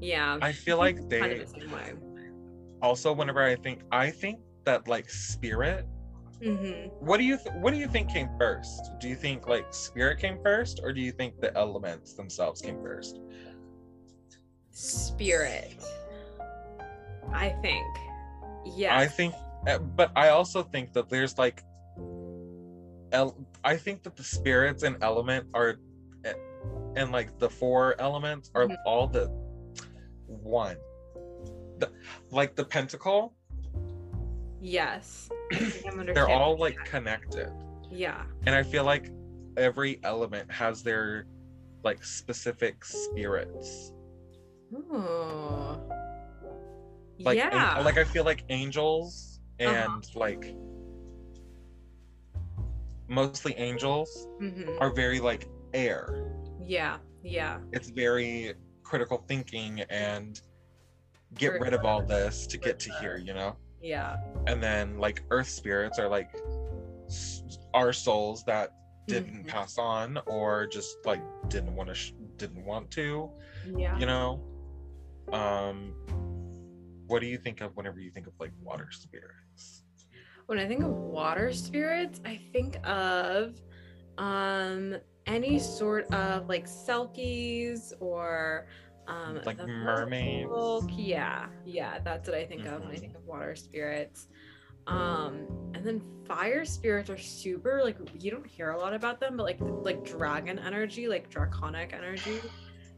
[0.01, 0.39] yeah.
[0.41, 1.93] i feel like kind they of the same way.
[2.81, 5.85] Also whenever i think i think that like spirit
[6.43, 9.65] hmm what do you th- what do you think came first do you think like
[9.73, 13.19] spirit came first or do you think the elements themselves came first
[14.71, 15.75] Spirit.
[17.33, 17.85] I think.
[18.65, 18.97] Yeah.
[18.97, 19.33] I think,
[19.67, 21.61] uh, but I also think that there's like,
[23.11, 25.75] el- I think that the spirits and element are,
[26.25, 26.31] uh,
[26.95, 28.77] and like the four elements are Mhm.
[28.85, 29.27] all the
[30.27, 30.77] one.
[32.31, 33.33] Like the pentacle,
[34.61, 35.29] Yes.
[35.53, 37.49] I think I'm they're all like connected,
[37.89, 38.23] Yeah.
[38.45, 39.09] and I feel like
[39.57, 41.25] every element has their
[41.83, 43.93] like specific spirits.
[44.73, 45.77] Ooh.
[47.19, 47.79] Like, an- yeah.
[47.79, 50.19] like I feel like angels and Uh-huh.
[50.19, 50.55] like
[53.07, 54.77] mostly angels Mhm.
[54.81, 56.31] are very like air.
[56.65, 56.97] Yeah.
[57.23, 57.59] Yeah.
[57.71, 58.53] It's very
[58.83, 60.39] critical thinking and
[61.35, 63.55] get rid of all this to get to here, you know?
[63.81, 64.17] Yeah.
[64.47, 66.29] And then like earth spirits are like
[67.73, 68.71] our souls that
[69.07, 69.47] didn't Mhm.
[69.47, 73.31] pass on or just like didn't want to sh- didn't want to,
[73.65, 73.97] Yeah.
[73.97, 74.43] you know?
[75.31, 75.93] Um
[77.07, 79.83] what do you think of whenever you think of like water spirits?
[80.45, 83.59] When I think of water spirits, I think of
[84.17, 88.67] um any sort of like selkies or
[89.09, 90.49] um Like mermaids?
[90.49, 90.85] folk.
[90.95, 92.99] Yeah, yeah, that's what I think of when I Mhm.
[92.99, 94.27] think of water spirits.
[94.87, 95.45] Um,
[95.75, 99.43] and then fire spirits are super like you don't hear a lot about them, but
[99.43, 102.39] like like dragon energy, like draconic energy,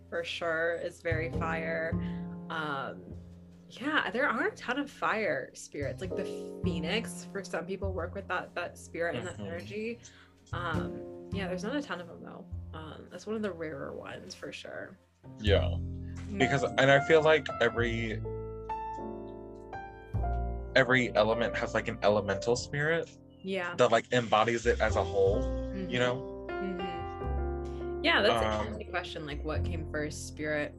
[0.10, 1.92] for sure is very fire.
[2.50, 3.02] Um,
[3.70, 6.02] yeah, there are a ton of fire spirits.
[6.02, 6.26] Like the
[6.64, 9.48] phoenix, for some people, work with that that spirit and that Mhm.
[9.48, 10.00] energy.
[10.54, 12.46] Um, yeah, there's not a ton of them though.
[12.74, 14.98] Um, that's one of the rarer ones for sure.
[15.40, 15.76] Yeah.
[16.38, 18.22] Because and i feel like every
[20.76, 23.10] every element has like an elemental spirit
[23.44, 25.42] yeah, that like embodies it as a whole
[25.90, 26.00] you Mhm.
[26.00, 28.04] know Mhm.
[28.04, 29.26] Yeah, that's Um, an interesting question.
[29.28, 30.74] Like, what came first, spirit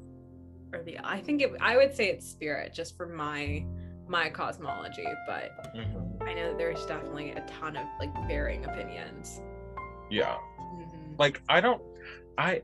[0.72, 0.98] or the?
[1.04, 1.52] I think it.
[1.60, 3.64] I would say it's spirit, just for my
[4.08, 5.06] my cosmology.
[5.26, 6.20] But Mhm.
[6.22, 9.40] I know that there's definitely a ton of like varying opinions.
[10.10, 10.36] yeah
[10.74, 11.18] Mhm.
[11.18, 11.80] like i don't
[12.38, 12.60] i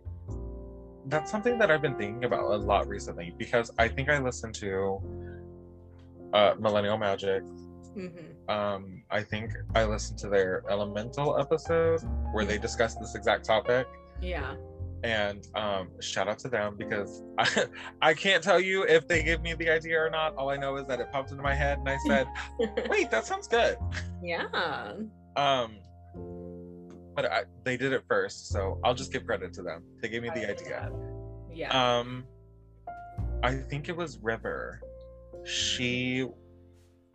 [1.09, 4.55] that's something that i've been thinking about a lot recently because i think i listened
[4.55, 5.01] to
[6.33, 7.43] uh millennial magic
[7.97, 8.49] Mhm.
[8.51, 12.01] um i think i listened to their elemental episode
[12.33, 13.87] where they discussed this exact topic
[14.21, 14.55] Yeah.
[15.05, 17.65] and um, shout out to them because I,
[18.03, 20.35] I can't tell you if they give me the idea or not.
[20.37, 22.27] All I know is that it popped into my head and I said,
[22.91, 23.77] "Wait, that sounds good."
[24.21, 24.47] yeah.
[25.37, 25.79] Um,
[27.19, 29.83] but I, they did it first, so I'll just give credit to them.
[30.01, 30.89] They gave me the idea.
[31.53, 31.99] Yeah.
[31.99, 32.25] Um,
[33.43, 34.81] I think it was River.
[35.45, 36.29] She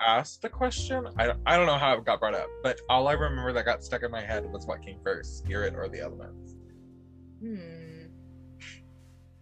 [0.02, 1.08] asked the question.
[1.18, 3.64] I don't, I don't know how it got brought up, but all I remember that
[3.64, 6.56] got stuck in my head was what came first, spirit or the elements.
[7.40, 8.08] Hmm.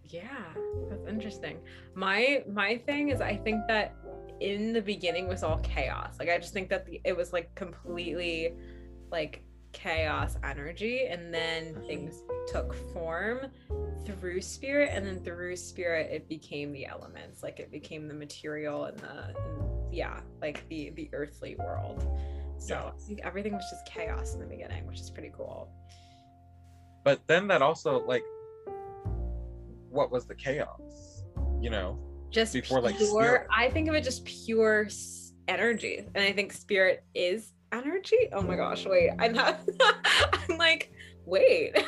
[0.04, 0.44] Yeah,
[0.88, 1.58] that's interesting.
[1.96, 3.96] My my thing is I think that
[4.38, 6.20] in the beginning was all chaos.
[6.20, 8.54] Like I just think that the, it was like completely
[9.10, 9.42] like
[9.72, 13.40] chaos energy and then things took form
[14.04, 18.84] through spirit and then through spirit it became the elements like it became the material
[18.84, 19.36] and the and,
[19.94, 22.06] yeah like the the earthly world
[22.58, 22.86] so Yeah.
[22.88, 25.70] i think everything was just chaos in the beginning which is pretty cool
[27.04, 28.24] but then that also like
[29.90, 31.24] what was the chaos
[31.60, 31.98] you know
[32.30, 33.46] just Before, like, pure spirit.
[33.54, 34.88] i think of it just pure
[35.48, 38.28] energy and i think spirit is energy?
[38.32, 39.60] Oh my gosh wait i'm not
[40.48, 40.92] i'm like
[41.26, 41.76] wait.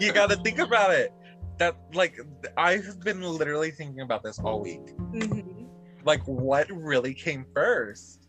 [0.00, 1.12] You got to think about it.
[1.58, 2.18] That like
[2.56, 4.96] i've been literally thinking about this all week.
[5.12, 5.66] Mhm.
[6.04, 8.28] like what really came first?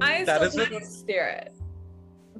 [0.00, 1.52] I That still is think it's spirit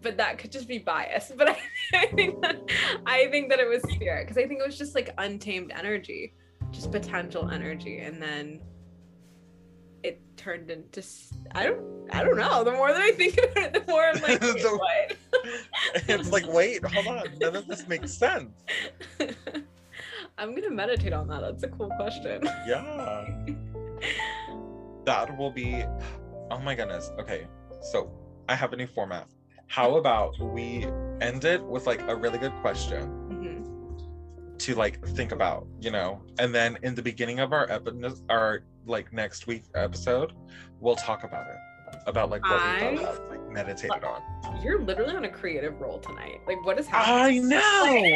[0.03, 1.57] but that could just be bias but i,
[1.95, 2.59] I think that
[3.07, 6.35] i think that it was spirit because i think it was just like untamed energy
[6.71, 8.61] just potential energy and then
[10.43, 11.03] turned into
[11.53, 12.65] I don't I don't know.
[12.65, 15.17] The more that I think about it, the more I'm like, The- what?
[16.09, 17.25] it's like, wait, hold on.
[17.41, 18.51] None of this makes sense.
[20.39, 21.41] I'm gonna meditate on that.
[21.41, 22.43] That's a cool question.
[22.67, 23.35] Yeah.
[25.05, 25.85] That will be
[26.51, 27.11] oh my goodness.
[27.19, 27.47] Okay.
[27.93, 28.11] So
[28.49, 29.27] I have a new format.
[29.69, 30.87] How about we
[31.21, 33.22] end it with like a really good question.
[34.63, 36.23] To like think about, you know?
[36.39, 40.33] And then in the beginning of our episode our like next week episode,
[40.81, 41.57] we'll talk about it.
[42.07, 44.23] About like what we thought of, like meditated on.
[44.63, 46.41] You're literally on a creative roll tonight.
[46.47, 47.53] Like, what is happening?
[47.53, 47.57] I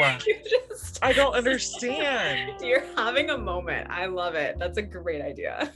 [0.09, 0.19] know.
[0.27, 2.61] you just I don't understand.
[2.63, 3.89] You're having a moment.
[3.91, 4.59] I love it.
[4.59, 5.71] That's a great idea.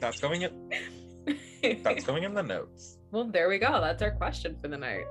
[0.00, 0.70] That's going in
[1.84, 2.98] that's going in the notes.
[3.12, 3.80] well, there we go.
[3.80, 5.04] That's our question for the night.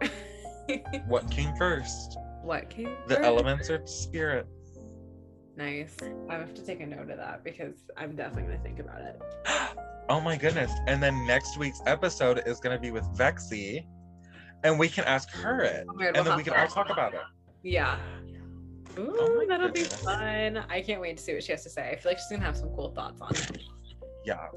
[1.07, 2.17] What came first?
[2.43, 2.95] what came?
[3.07, 3.25] The first?
[3.27, 4.47] elements or spirit?
[5.59, 5.97] Nice.
[6.29, 9.21] I have to take a note of that because I'm definitely gonna think about it.
[10.11, 10.71] Oh my goodness.
[10.87, 13.85] And then next week's episode is going to be with Vexy.
[14.63, 15.85] And we can ask her it.
[15.87, 17.19] Oh and we'll then we can all talk about it.
[17.61, 17.95] Yeah.
[18.97, 20.65] Oh Ooh, Oh that'll be fun.
[20.67, 21.91] I can't wait to see what she has to say.
[21.91, 23.61] I feel like she's gonna have some cool thoughts on it.
[24.25, 24.47] Yeah.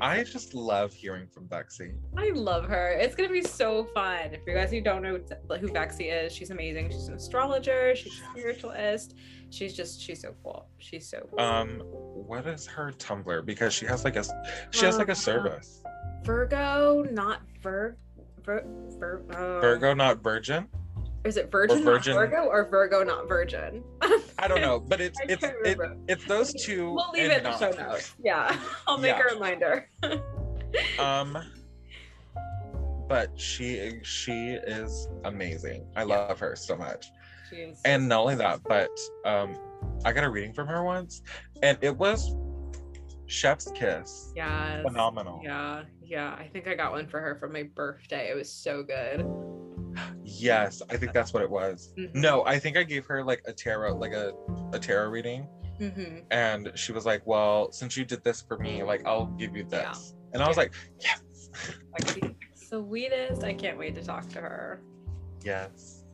[0.00, 1.92] I just love hearing from Vexy.
[2.16, 2.92] I love her.
[2.92, 4.32] It's gonna be so fun.
[4.32, 5.20] If you guys who don't know
[5.58, 6.90] who Vexy is, she's amazing.
[6.90, 7.94] She's an astrologer.
[7.96, 9.14] She's a spiritualist.
[9.50, 10.66] She's just she's so cool.
[10.78, 11.40] She's so cool.
[11.40, 13.44] Um, what is her Tumblr?
[13.44, 14.24] Because she has like a
[14.70, 15.82] she has like a service.
[16.24, 17.96] Virgo, not Vir,
[18.44, 18.64] Vir,
[18.98, 20.68] Vir uh, Virgo, not Virgin.
[21.24, 22.14] Is it Virgin, Virgin.
[22.14, 23.84] not Virgo, or Virgo, not Virgin?
[24.38, 26.94] I don't know, but it's it's it, it's those two.
[26.94, 28.14] We'll leave it in the show notes.
[28.22, 29.22] Yeah, I'll make Yeah.
[29.30, 29.88] a reminder.
[30.98, 31.36] Um,
[33.08, 35.86] but she she is amazing.
[35.94, 36.06] I Yeah.
[36.28, 37.06] love her so much.
[37.84, 38.90] And not only that, but
[39.24, 39.58] um,
[40.04, 41.22] I got a reading from her once,
[41.64, 42.34] and it was
[43.26, 44.32] Chef's Kiss.
[44.36, 45.40] Yeah, Phenomenal.
[45.42, 46.30] Yeah, yeah.
[46.38, 48.30] I think I got one for her for my birthday.
[48.30, 49.26] It was so good.
[50.22, 51.92] Yes, I think that's what it was.
[51.98, 52.14] Mhm.
[52.14, 54.32] No, I think I gave her like a tarot, like a,
[54.72, 58.82] a tarot reading, hmm and she was like, "Well, since you did this for me,
[58.82, 59.88] like I'll give you Yeah.
[59.90, 61.50] this." And I was like, "Yes,
[62.54, 63.42] Sweetest.
[63.42, 64.80] I can't wait to talk to her.
[65.42, 66.04] yes."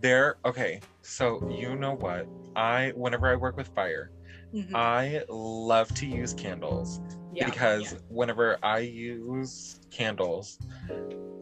[0.00, 0.36] There.
[0.44, 2.26] Okay, so you know what?
[2.56, 4.10] I whenever I work with fire,
[4.52, 4.74] Mhm.
[4.74, 7.00] I love to use candles
[7.32, 7.44] yeah.
[7.46, 10.58] because whenever I use candles,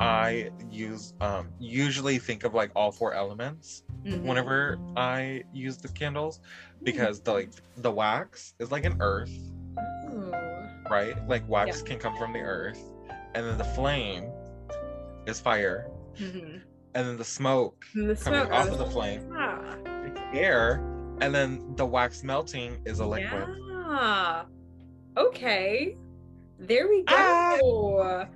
[0.00, 4.22] I use um usually think of like all four elements Mhm.
[4.22, 6.40] whenever I use the candles
[6.82, 9.30] because the like the wax is like an earth,
[10.10, 10.32] Ooh.
[10.90, 11.14] right?
[11.28, 12.82] Like wax can come from the earth,
[13.34, 14.24] and then the flame
[15.26, 16.62] is fire, Mhm.
[16.94, 19.76] and then the smoke The coming smoke off of the flame "Ah."
[20.06, 20.76] is air,
[21.20, 23.48] and then the wax melting is a liquid.
[23.68, 24.44] Yeah.
[25.16, 25.96] Okay.
[26.58, 27.14] There we go.
[27.16, 28.26] Ah.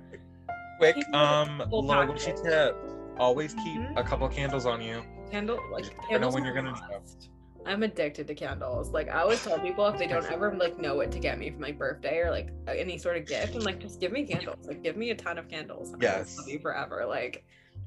[0.79, 2.25] Quick, um, full little package.
[2.27, 2.75] witchy tip:
[3.17, 3.97] always keep Mhm.
[3.97, 5.03] a couple candles on you.
[5.31, 7.29] Candle like You know when you're gonna a need
[7.65, 8.91] I'm addicted to candles.
[8.91, 11.49] Like I always tell people if they don't ever like know what to get me
[11.49, 14.67] for my birthday or like any sort of gift, I'm like, just give me candles.
[14.67, 15.89] Like give me a ton of candles.
[15.93, 16.37] I will Yes.
[16.37, 17.05] love you forever.
[17.05, 17.43] Like,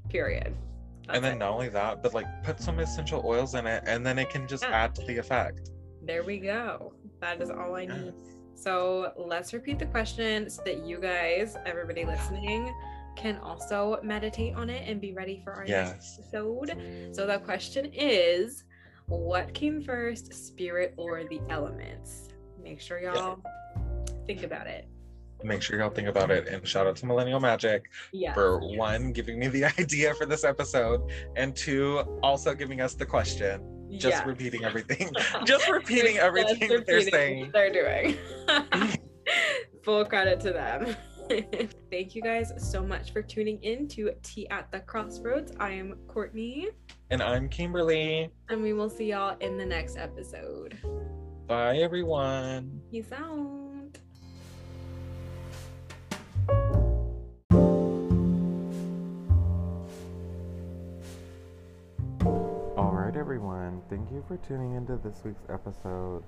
[0.09, 0.55] period.
[1.07, 1.39] That's and then it.
[1.39, 4.49] not only that, but like put some essential oils in it, and then it can
[4.49, 4.71] just Yeah.
[4.85, 5.71] add to the effect.
[6.03, 6.95] there we go.
[7.21, 8.15] That is all I need.
[8.59, 8.65] Yes.
[8.65, 12.73] So let's repeat the question so that you guys, everybody listening,
[13.17, 15.91] can also meditate on it and be ready for our Yes.
[15.93, 17.15] next episode.
[17.15, 18.65] So the question is
[19.07, 22.29] what came first, spirit or the elements?
[22.63, 23.41] Make sure y'all
[24.27, 24.87] think about it.
[25.45, 28.35] Make sure y'all think about it, and shout out to Millennial Magic Yeah.
[28.35, 33.07] for one giving me the idea for this episode, and two also giving us the
[33.07, 33.78] question.
[33.99, 35.11] Just repeating everything.
[35.45, 37.51] just repeating everything that they're saying.
[37.53, 38.17] they're doing.
[39.85, 40.97] Full credit to them.
[41.91, 45.53] Thank you guys so much for tuning in to Tea at the Crossroads.
[45.61, 46.69] I am Courtney,
[47.11, 48.31] And I'm Kimberly.
[48.49, 50.79] and we will see y'all in the next episode.
[51.47, 52.81] Bye, everyone.
[52.91, 53.68] Peace out.
[63.29, 63.83] Everyone.
[63.91, 66.23] Thank you for tuning into this week's episode.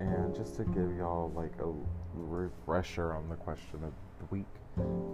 [0.00, 1.72] And just to give y'all like a
[2.14, 4.48] refresher on the question of the week,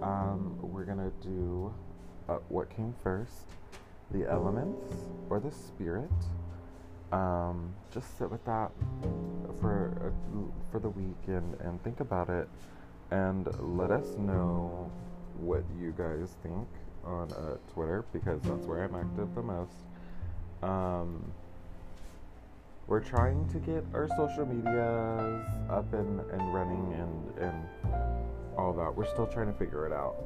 [0.03, 1.70] um, we're gonna do
[2.31, 3.45] uh, what came first,
[4.11, 4.91] the elements
[5.29, 6.09] or the spirit.
[7.12, 8.70] Um, just sit with that
[9.61, 10.39] for uh,
[10.72, 12.49] for the week and and think about it,
[13.11, 14.91] and let us know
[15.39, 16.66] what you guys think
[17.05, 19.88] on uh, Twitter because that's where I'm active the most.
[20.63, 21.25] Um,
[22.87, 27.67] we're trying to get our social medias up and, and running and, and
[28.57, 28.95] all that.
[28.97, 30.17] We're still trying to figure it out.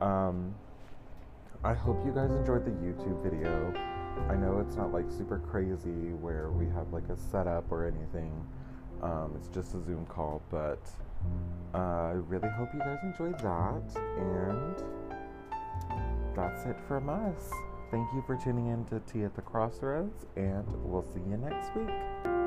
[0.00, 0.54] Um,
[1.64, 3.74] I hope you guys enjoyed the YouTube video.
[4.28, 8.32] I know it's not like super crazy where we have like a setup or anything.
[9.02, 10.78] Um, it's just a Zoom call, but
[11.74, 13.96] uh, I really hope you guys enjoyed that.
[14.18, 14.76] And
[16.36, 17.50] that's it from us.
[17.94, 21.72] Thank you for tuning in to Tea at the Crossroads, and we'll see you next
[21.76, 22.43] week.